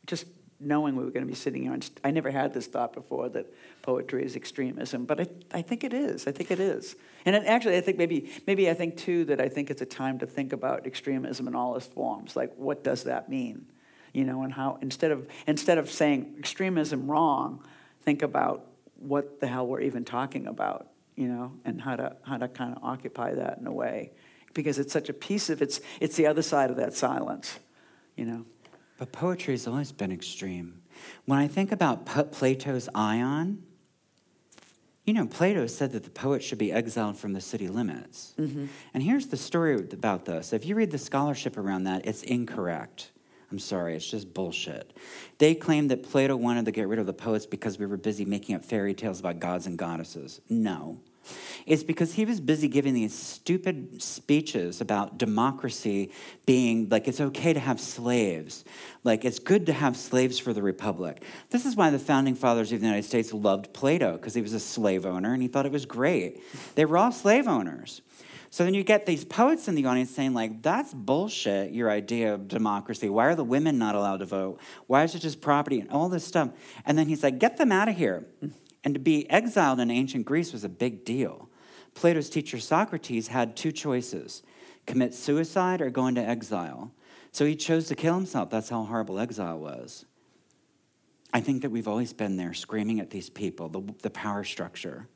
[0.07, 0.27] just
[0.61, 1.73] knowing we were going to be sitting here.
[1.73, 3.47] And I never had this thought before that
[3.83, 6.27] poetry is extremism, but I, I think it is.
[6.27, 6.97] I think it is.
[7.25, 9.87] And it, actually, I think maybe, maybe I think too that I think it's a
[9.87, 12.35] time to think about extremism in all its forms.
[12.35, 13.67] Like, what does that mean?
[14.13, 17.63] You know, and how instead of instead of saying extremism wrong,
[18.03, 20.89] think about what the hell we're even talking about.
[21.15, 24.13] You know, and how to how to kind of occupy that in a way,
[24.55, 27.59] because it's such a piece of it's it's the other side of that silence.
[28.17, 28.47] You know.
[28.99, 30.83] But poetry has always been extreme.
[31.25, 33.63] When I think about Plato's Ion,
[35.05, 38.35] you know, Plato said that the poet should be exiled from the city limits.
[38.39, 38.67] Mm-hmm.
[38.93, 40.53] And here's the story about this.
[40.53, 43.13] If you read the scholarship around that, it's incorrect.
[43.51, 44.93] I'm sorry, it's just bullshit.
[45.39, 48.27] They claim that Plato wanted to get rid of the poets because we were busy
[48.27, 50.43] making up fairy tales about gods and goddesses.
[50.51, 51.01] No.
[51.67, 56.13] It's because he was busy giving these stupid speeches about democracy
[56.47, 58.65] being like it's okay to have slaves,
[59.05, 61.23] like it's good to have slaves for the republic.
[61.51, 64.53] This is why the founding fathers of the United States loved Plato, because he was
[64.53, 66.43] a slave owner and he thought it was great.
[66.75, 68.03] They were all slave owners.
[68.51, 72.33] So then you get these poets in the audience saying, like, that's bullshit, your idea
[72.33, 73.11] of democracy.
[73.11, 74.59] Why are the women not allowed to vote?
[74.87, 76.49] Why is it just property and all this stuff?
[76.87, 78.27] And then he's like, get them out of here.
[78.85, 81.49] And to be exiled in ancient Greece was a big deal.
[81.95, 84.43] Plato's teacher Socrates had two choices
[84.87, 86.93] commit suicide or go into exile.
[87.31, 88.49] So he chose to kill himself.
[88.51, 90.07] That's how horrible exile was.
[91.33, 95.07] I think that we've always been there screaming at these people, the, the power structure.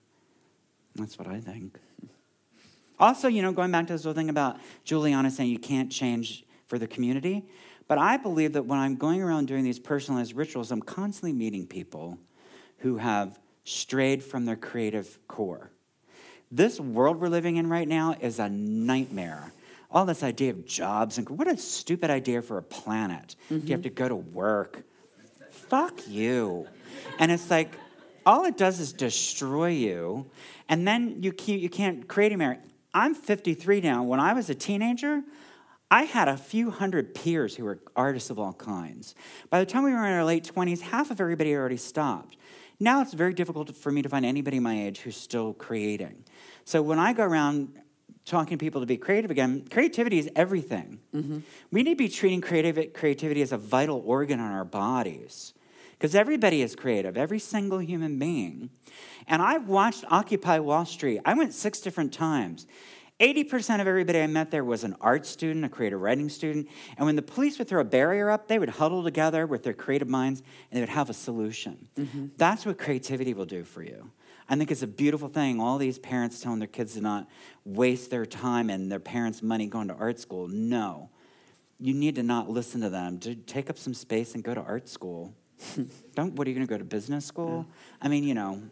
[0.94, 1.78] That's what I think.
[2.98, 6.44] Also, you know, going back to this whole thing about Juliana saying you can't change
[6.66, 7.46] for the community,
[7.88, 11.66] but I believe that when I'm going around doing these personalized rituals, I'm constantly meeting
[11.66, 12.18] people
[12.78, 15.70] who have strayed from their creative core.
[16.50, 19.52] This world we're living in right now is a nightmare.
[19.90, 23.36] All this idea of jobs and what a stupid idea for a planet.
[23.50, 23.66] Mm-hmm.
[23.66, 24.82] You have to go to work.
[25.50, 26.66] Fuck you.
[27.18, 27.72] And it's like,
[28.24, 30.26] all it does is destroy you,
[30.68, 32.60] and then you, keep, you can't create a marriage.
[32.94, 34.02] I'm 53 now.
[34.02, 35.22] When I was a teenager,
[35.90, 39.14] I had a few hundred peers who were artists of all kinds.
[39.50, 42.36] By the time we were in our late 20s, half of everybody had already stopped.
[42.82, 46.24] Now it's very difficult for me to find anybody my age who's still creating.
[46.64, 47.78] So when I go around
[48.24, 50.98] talking to people to be creative again, creativity is everything.
[51.14, 51.38] Mm-hmm.
[51.70, 55.54] We need to be treating creative, creativity as a vital organ in our bodies.
[55.92, 58.70] Because everybody is creative, every single human being.
[59.28, 61.20] And I've watched Occupy Wall Street.
[61.24, 62.66] I went six different times.
[63.22, 66.68] 80% of everybody I met there was an art student, a creative writing student.
[66.96, 69.72] And when the police would throw a barrier up, they would huddle together with their
[69.72, 71.88] creative minds and they would have a solution.
[71.96, 72.26] Mm-hmm.
[72.36, 74.10] That's what creativity will do for you.
[74.48, 75.60] I think it's a beautiful thing.
[75.60, 77.28] All these parents telling their kids to not
[77.64, 80.48] waste their time and their parents' money going to art school.
[80.48, 81.08] No.
[81.78, 83.18] You need to not listen to them.
[83.20, 85.32] To take up some space and go to art school.
[86.16, 87.66] Don't, what are you going to go to business school?
[87.68, 87.74] Yeah.
[88.02, 88.62] I mean, you know,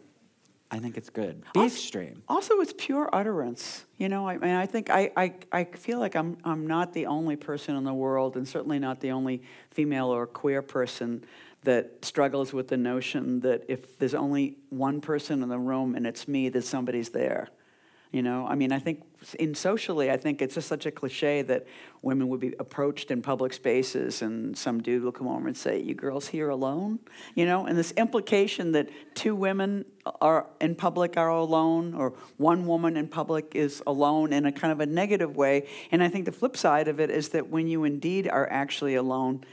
[0.73, 1.41] I think it's good.
[1.53, 2.23] Be Also- extreme.
[2.29, 3.85] Also, it's pure utterance.
[3.97, 7.07] You know, I mean, I think I, I, I feel like I'm, I'm not the
[7.07, 11.25] only person in the world, and certainly not the only female or queer person
[11.63, 16.07] that struggles with the notion that if there's only one person in the room and
[16.07, 17.49] it's me, that somebody's there.
[18.11, 19.03] You know, I mean, I think
[19.39, 21.65] in socially, I think it's just such a cliche that
[22.01, 25.79] women would be approached in public spaces and some dude will come over and say,
[25.79, 26.99] You girls here alone?
[27.35, 29.85] You know, and this implication that two women
[30.19, 34.73] are in public are alone or one woman in public is alone in a kind
[34.73, 35.69] of a negative way.
[35.89, 38.95] And I think the flip side of it is that when you indeed are actually
[38.95, 39.45] alone,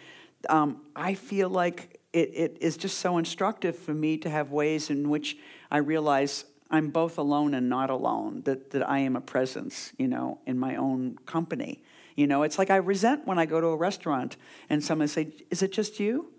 [0.48, 4.90] um, I feel like it, it is just so instructive for me to have ways
[4.90, 5.36] in which
[5.70, 10.06] I realize I'm both alone and not alone, that, that I am a presence, you
[10.06, 11.82] know, in my own company.
[12.14, 14.36] You know, it's like I resent when I go to a restaurant
[14.68, 16.30] and someone say, Is it just you?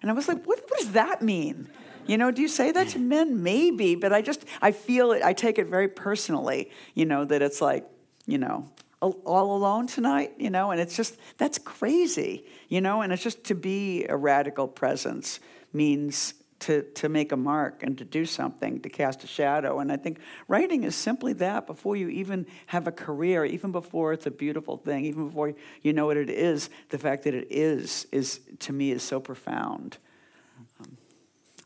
[0.00, 1.68] And I was like, What, what does that mean?
[2.06, 3.42] You know, do you say that to men?
[3.42, 7.42] Maybe, but I just, I feel it, I take it very personally, you know, that
[7.42, 7.86] it's like,
[8.26, 8.70] you know,
[9.00, 13.22] all all alone tonight, you know, and it's just, that's crazy, you know, and it's
[13.22, 15.40] just to be a radical presence
[15.72, 19.80] means to, to make a mark and to do something, to cast a shadow.
[19.80, 24.12] And I think writing is simply that before you even have a career, even before
[24.12, 27.48] it's a beautiful thing, even before you know what it is, the fact that it
[27.50, 29.98] is, is to me, is so profound.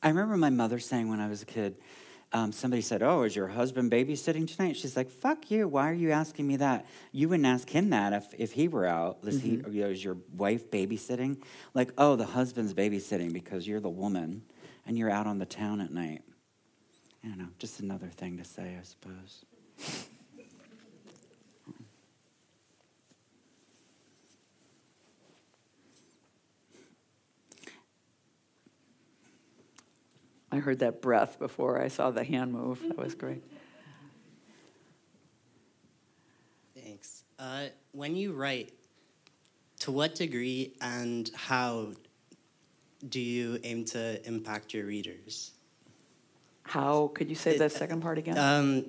[0.02, 1.76] I remember my mother saying when I was a kid,
[2.32, 4.76] um, somebody said, Oh, is your husband babysitting tonight?
[4.76, 5.66] She's like, Fuck you.
[5.66, 6.86] Why are you asking me that?
[7.10, 9.18] You wouldn't ask him that if, if he were out.
[9.24, 11.42] Is, he, you know, is your wife babysitting?
[11.72, 14.42] Like, oh, the husband's babysitting because you're the woman
[14.88, 16.22] and you're out on the town at night.
[17.22, 19.44] I don't know, just another thing to say, I suppose.
[30.50, 32.80] I heard that breath before I saw the hand move.
[32.88, 33.44] That was great.
[36.74, 37.24] Thanks.
[37.38, 38.72] Uh, when you write,
[39.80, 41.88] to what degree and how
[43.06, 45.52] do you aim to impact your readers?
[46.64, 48.36] How could you say It- the second part again?
[48.36, 48.84] Um,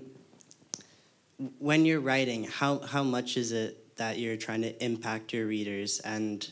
[1.58, 6.00] when you're writing, how, how much is it that you're trying to impact your readers?
[6.02, 6.48] And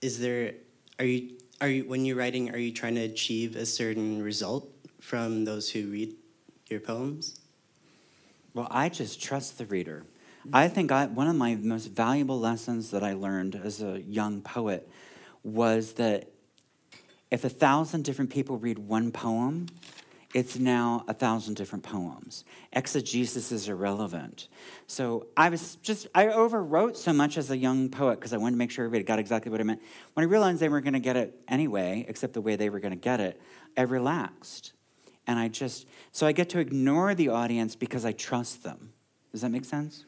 [0.00, 0.54] is there,
[0.98, 4.68] are you, are you, when you're writing, are you trying to achieve a certain result
[5.00, 6.14] from those who read
[6.68, 7.40] your poems?
[8.54, 10.04] Well, I just trust the reader.
[10.52, 14.40] I think I, one of my most valuable lessons that I learned as a young
[14.40, 14.88] poet
[15.44, 16.30] was that
[17.30, 19.66] if a thousand different people read one poem,
[20.34, 22.44] it's now a thousand different poems.
[22.72, 24.48] Exegesis is irrelevant.
[24.86, 28.52] So I was just, I overwrote so much as a young poet because I wanted
[28.52, 29.80] to make sure everybody got exactly what I meant.
[30.12, 32.80] When I realized they weren't going to get it anyway, except the way they were
[32.80, 33.40] going to get it,
[33.76, 34.72] I relaxed.
[35.26, 38.92] And I just, so I get to ignore the audience because I trust them.
[39.32, 40.04] Does that make sense?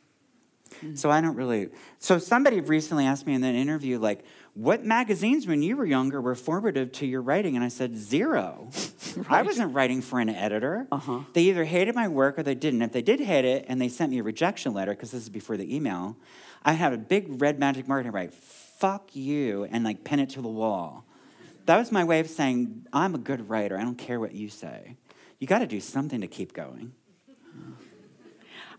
[0.94, 1.68] So I don't really.
[1.98, 6.20] So somebody recently asked me in an interview, like, what magazines when you were younger
[6.20, 7.54] were formative to your writing?
[7.54, 8.70] And I said, zero.
[9.28, 10.86] I wasn't writing for an editor.
[10.90, 11.20] Uh-huh.
[11.32, 12.82] They either hated my work or they didn't.
[12.82, 15.28] If they did hate it and they sent me a rejection letter, because this is
[15.28, 16.16] before the email,
[16.64, 20.30] I had a big red magic marker and write, fuck you, and like pin it
[20.30, 21.04] to the wall.
[21.66, 23.78] That was my way of saying, I'm a good writer.
[23.78, 24.96] I don't care what you say.
[25.38, 26.92] You got to do something to keep going.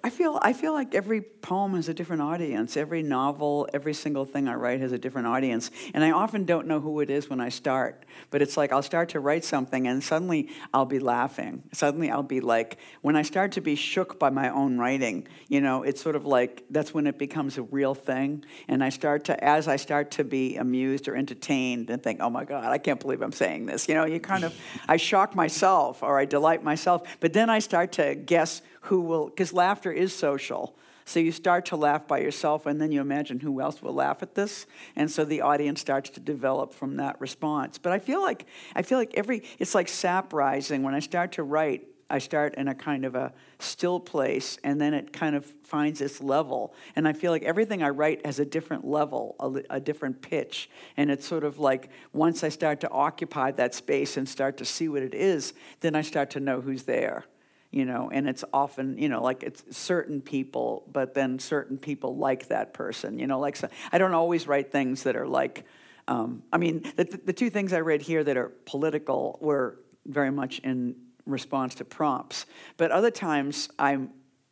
[0.03, 2.75] I feel I feel like every poem has a different audience.
[2.75, 6.65] Every novel, every single thing I write has a different audience, and I often don't
[6.65, 8.05] know who it is when I start.
[8.31, 11.63] But it's like I'll start to write something, and suddenly I'll be laughing.
[11.71, 15.61] Suddenly I'll be like, when I start to be shook by my own writing, you
[15.61, 18.43] know, it's sort of like that's when it becomes a real thing.
[18.67, 22.29] And I start to, as I start to be amused or entertained, and think, oh
[22.29, 23.87] my God, I can't believe I'm saying this.
[23.87, 24.55] You know, you kind of,
[24.87, 29.27] I shock myself or I delight myself, but then I start to guess who will,
[29.27, 30.75] because laughter is social.
[31.05, 34.21] So you start to laugh by yourself, and then you imagine who else will laugh
[34.21, 34.65] at this,
[34.95, 37.77] and so the audience starts to develop from that response.
[37.77, 40.84] But I feel like I feel like every it's like sap rising.
[40.84, 44.79] When I start to write, I start in a kind of a still place, and
[44.79, 46.73] then it kind of finds its level.
[46.95, 50.69] And I feel like everything I write has a different level, a, a different pitch,
[50.97, 54.65] and it's sort of like once I start to occupy that space and start to
[54.65, 57.25] see what it is, then I start to know who's there
[57.72, 62.17] you know and it's often you know like it's certain people but then certain people
[62.17, 65.65] like that person you know like so i don't always write things that are like
[66.07, 70.32] um, i mean the, the two things i read here that are political were very
[70.32, 70.95] much in
[71.26, 72.45] response to prompts
[72.78, 74.09] but other times i'm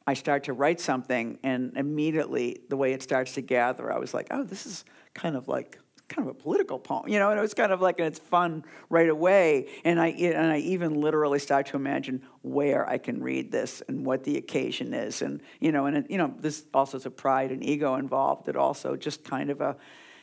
[0.07, 4.13] i start to write something and immediately the way it starts to gather i was
[4.13, 5.79] like oh this is kind of like
[6.09, 8.19] kind of a political poem, you know, and it was kind of like, and it's
[8.19, 9.69] fun right away.
[9.85, 14.05] And I, and I even literally start to imagine where I can read this and
[14.05, 15.21] what the occasion is.
[15.21, 18.55] And, you know, and, you know, there's all sorts of pride and ego involved that
[18.55, 19.77] also just kind of a,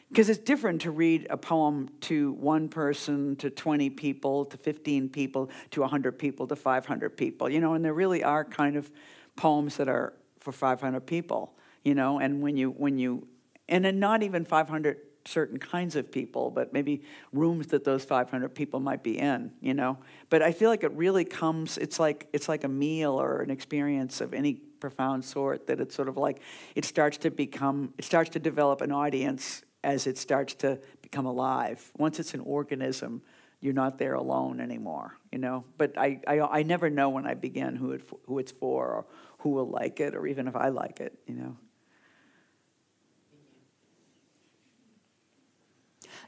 [0.08, 5.08] because it's different to read a poem to one person, to 20 people, to 15
[5.08, 8.90] people, to 100 people, to 500 people, you know, and there really are kind of
[9.36, 13.26] poems that are for 500 people, you know, and when you, when you,
[13.68, 17.02] and then not even 500 certain kinds of people, but maybe
[17.32, 19.98] rooms that those 500 people might be in, you know.
[20.30, 21.78] But I feel like it really comes.
[21.78, 25.66] It's like it's like a meal or an experience of any profound sort.
[25.66, 26.40] That it's sort of like
[26.74, 27.94] it starts to become.
[27.98, 31.92] It starts to develop an audience as it starts to become alive.
[31.96, 33.22] Once it's an organism,
[33.60, 35.64] you're not there alone anymore, you know.
[35.78, 39.06] But I, I, I never know when I begin who it, who it's for or
[39.38, 41.56] who will like it or even if I like it, you know.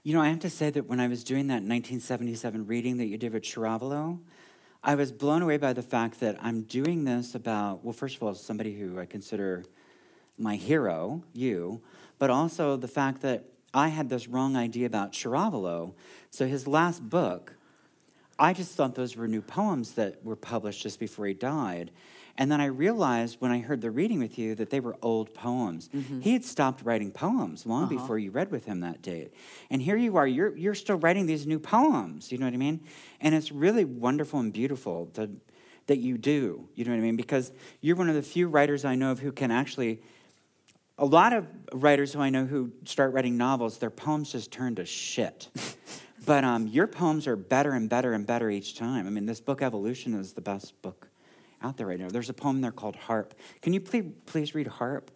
[0.05, 3.07] You know, I have to say that when I was doing that 1977 reading that
[3.07, 4.21] you did with Ceravolo,
[4.83, 8.23] I was blown away by the fact that I'm doing this about, well, first of
[8.23, 9.65] all, somebody who I consider
[10.39, 11.83] my hero, you,
[12.19, 13.45] but also the fact that
[13.75, 15.95] I had this wrong idea about Ceravolo.
[16.31, 17.57] So his last book,
[18.39, 21.91] I just thought those were new poems that were published just before he died.
[22.39, 25.35] And then I realized when I heard the reading with you that they were old
[25.35, 25.89] poems.
[25.89, 26.21] Mm-hmm.
[26.21, 27.95] He had stopped writing poems long uh-huh.
[27.95, 29.35] before you read with him that date.
[29.71, 32.59] And here you are, you're, you're still writing these new poems, you know what I
[32.59, 32.81] mean?
[33.21, 35.29] And it's really wonderful and beautiful to,
[35.89, 37.17] that you do, you know what I mean?
[37.17, 40.01] Because you're one of the few writers I know of who can actually.
[41.01, 44.75] A lot of writers who I know who start writing novels, their poems just turn
[44.77, 45.49] to shit.
[46.27, 49.07] but um, your poems are better and better and better each time.
[49.07, 51.08] I mean, this book, Evolution, is the best book
[51.63, 52.09] out there right now.
[52.09, 53.35] There's a poem there called Harp.
[53.63, 55.11] Can you please, please read Harp?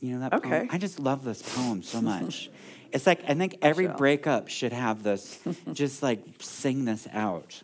[0.00, 0.48] You know that okay.
[0.48, 0.68] poem?
[0.70, 2.50] I just love this poem so much.
[2.92, 5.38] it's like I think every breakup should have this.
[5.72, 7.62] just like sing this out.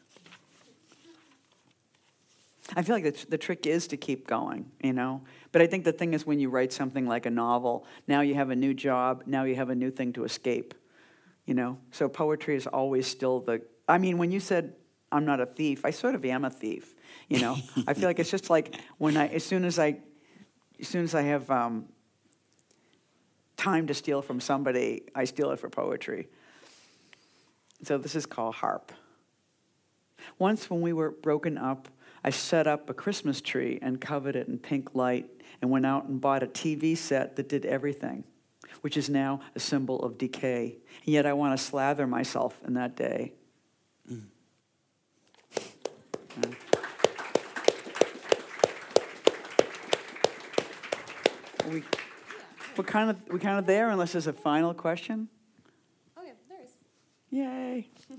[2.75, 5.21] I feel like the, the trick is to keep going, you know.
[5.53, 8.35] But I think the thing is when you write something like a novel, now you
[8.35, 10.75] have a new job, now you have a new thing to escape,
[11.45, 11.79] you know.
[11.91, 13.63] So poetry is always still the.
[13.87, 14.75] I mean, when you said
[15.13, 16.94] I'm not a thief, I sort of am a thief
[17.29, 17.57] you know,
[17.87, 19.99] I feel like it's just like when I, as soon as I,
[20.81, 21.87] as soon as I have um,
[23.57, 26.29] time to steal from somebody, I steal it for poetry.
[27.83, 28.93] So this is called harp.
[30.39, 31.89] Once when we were broken up,
[32.23, 35.29] I set up a Christmas tree and covered it in pink light
[35.61, 38.25] and went out and bought a TV set that did everything,
[38.81, 40.77] which is now a symbol of decay.
[41.05, 43.33] And yet I want to slather myself in that day.
[44.11, 44.25] Mm.
[46.43, 46.51] Yeah.
[51.69, 51.83] We,
[52.77, 55.29] we're kind of we kind of there unless there's a final question.
[56.17, 56.73] Oh yeah, there is.
[57.31, 57.89] Yay.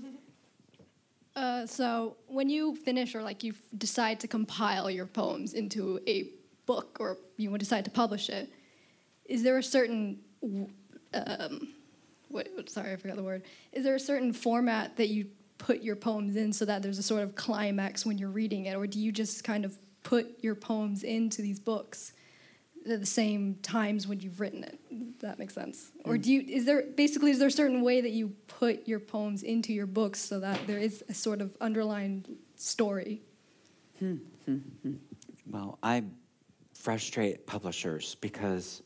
[1.34, 6.30] Uh, so when you finish or like you decide to compile your poems into a
[6.64, 8.50] book or you decide to publish it,
[9.26, 10.18] is there a certain
[11.12, 11.68] um,
[12.28, 13.42] what, sorry I forgot the word.
[13.72, 15.26] Is there a certain format that you
[15.58, 18.76] put your poems in so that there's a sort of climax when you're reading it,
[18.76, 22.12] or do you just kind of put your poems into these books
[22.90, 24.78] at the same times when you've written it.
[25.20, 25.92] that makes sense.
[25.98, 26.10] Mm.
[26.10, 29.00] Or do you is there basically is there a certain way that you put your
[29.00, 32.24] poems into your books so that there is a sort of underlying
[32.56, 33.22] story?
[33.98, 34.16] Hmm.
[34.44, 34.56] Hmm.
[34.82, 34.94] Hmm.
[35.48, 36.04] Well, I
[36.74, 38.82] frustrate publishers because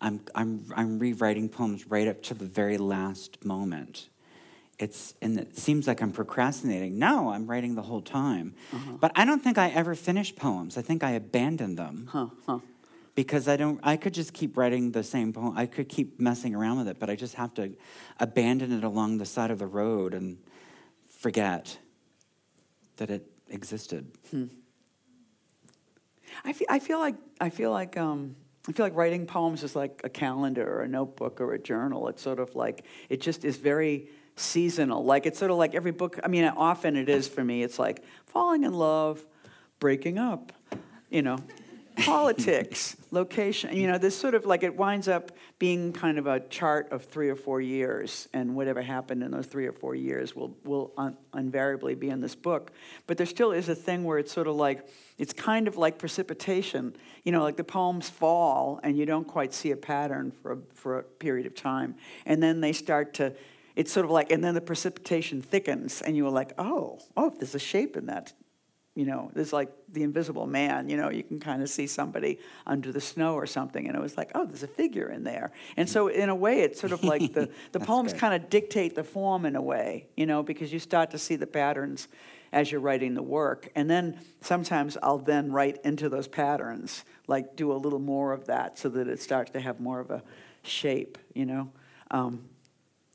[0.00, 4.08] I'm I'm I'm rewriting poems right up to the very last moment.
[4.78, 6.98] It's and it seems like I'm procrastinating.
[6.98, 8.54] No, I'm writing the whole time.
[8.72, 8.92] Uh-huh.
[9.00, 10.76] But I don't think I ever finish poems.
[10.76, 12.08] I think I abandon them.
[12.10, 12.58] Huh, huh
[13.14, 15.56] because I don't I could just keep writing the same poem.
[15.56, 17.74] I could keep messing around with it, but I just have to
[18.18, 20.38] abandon it along the side of the road and
[21.18, 21.78] forget
[22.96, 24.10] that it existed.
[24.30, 24.46] Hmm.
[26.44, 28.36] I feel, I feel like I feel like um,
[28.68, 32.08] I feel like writing poems is like a calendar or a notebook or a journal.
[32.08, 35.04] It's sort of like it just is very seasonal.
[35.04, 36.18] Like it's sort of like every book.
[36.24, 37.62] I mean, often it is for me.
[37.62, 39.24] It's like falling in love,
[39.78, 40.52] breaking up,
[41.10, 41.38] you know,
[41.96, 43.76] politics, location.
[43.76, 47.04] You know, this sort of like it winds up being kind of a chart of
[47.04, 50.92] three or four years, and whatever happened in those three or four years will will
[50.96, 52.72] un- invariably be in this book.
[53.06, 54.86] But there still is a thing where it's sort of like
[55.18, 56.96] it's kind of like precipitation.
[57.24, 60.58] You know, like the poems fall, and you don't quite see a pattern for a,
[60.74, 61.96] for a period of time,
[62.26, 63.34] and then they start to.
[63.74, 67.54] It's sort of like, and then the precipitation thickens, and you're like, oh, oh, there's
[67.54, 68.34] a shape in that
[68.94, 72.38] you know, there's like the invisible man, you know, you can kind of see somebody
[72.66, 73.86] under the snow or something.
[73.86, 75.50] And it was like, oh, there's a figure in there.
[75.78, 78.94] And so, in a way, it's sort of like the, the poems kind of dictate
[78.94, 82.08] the form in a way, you know, because you start to see the patterns
[82.52, 83.70] as you're writing the work.
[83.74, 88.46] And then sometimes I'll then write into those patterns, like do a little more of
[88.46, 90.22] that so that it starts to have more of a
[90.62, 91.70] shape, you know.
[92.10, 92.44] Um,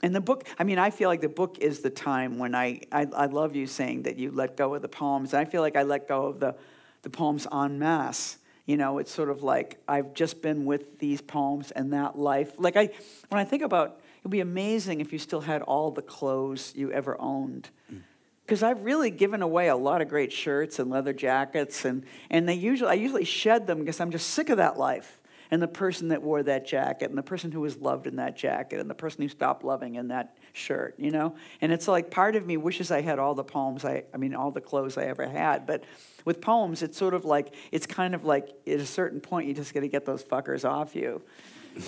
[0.04, 2.82] and the book, I mean, I feel like the book is the time when I,
[2.92, 5.34] I, I love you saying that you let go of the poems.
[5.34, 6.56] I feel like I let go of the,
[7.02, 8.38] the poems en masse.
[8.68, 12.52] You know, it's sort of like I've just been with these poems and that life.
[12.60, 12.90] Like I,
[13.30, 16.92] when I think about, it'd be amazing if you still had all the clothes you
[16.92, 17.70] ever owned.
[17.92, 18.02] Mm.
[18.46, 22.48] Because I've really given away a lot of great shirts and leather jackets, and, and
[22.48, 25.20] they usually I usually shed them because I'm just sick of that life
[25.52, 28.36] and the person that wore that jacket and the person who was loved in that
[28.36, 32.10] jacket and the person who stopped loving in that shirt you know and it's like
[32.12, 34.98] part of me wishes i had all the poems i i mean all the clothes
[34.98, 35.84] i ever had but
[36.26, 39.54] with poems it's sort of like it's kind of like at a certain point you
[39.54, 41.22] just got to get those fuckers off you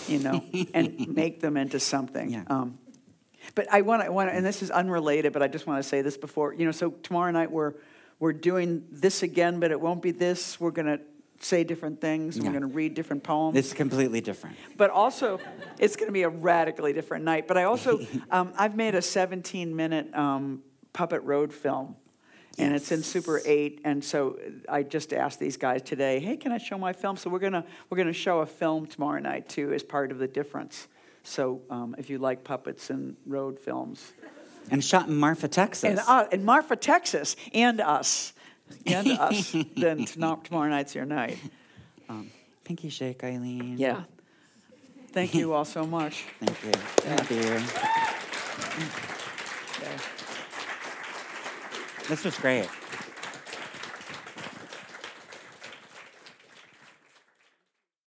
[0.08, 2.44] you know and make them into something Yeah.
[2.48, 2.78] um,
[3.56, 6.18] but I want to, and this is unrelated, but I just want to say this
[6.18, 7.74] before, you know, so tomorrow night we're,
[8.20, 10.60] we're doing this again, but it won't be this.
[10.60, 11.00] We're going to
[11.40, 12.36] say different things.
[12.36, 12.52] and Yeah.
[12.52, 13.58] We're going to read different poems.
[13.58, 14.58] It's completely different.
[14.78, 15.40] but also,
[15.80, 17.48] it's going to be a radically different night.
[17.48, 18.00] But I also,
[18.32, 20.62] um, I've made a 17 minute um,
[20.94, 21.96] Puppet Road film.
[22.58, 24.38] And it's in Super 8, and so
[24.68, 27.64] I just asked these guys today, "Hey, can I show my film?" So we're gonna
[27.90, 30.90] we're gonna show a film tomorrow night too, as part of the difference.
[31.24, 34.12] So um, if you like puppets and road films,
[34.72, 35.86] And shot in Marfa, Texas.
[35.86, 38.34] and, uh, and Marfa, Texas, and us,
[38.86, 41.38] and us, then tomorrow, tomorrow night's your night.
[42.08, 42.32] Um,
[42.64, 43.78] Pinky shake, Eileen.
[43.78, 44.04] Yeah.
[45.12, 46.26] Thank you all so much.
[46.40, 46.72] Thank you.
[46.72, 47.38] Thank you.
[48.78, 49.10] Mm.
[49.82, 49.96] Okay.
[52.08, 52.68] This was great.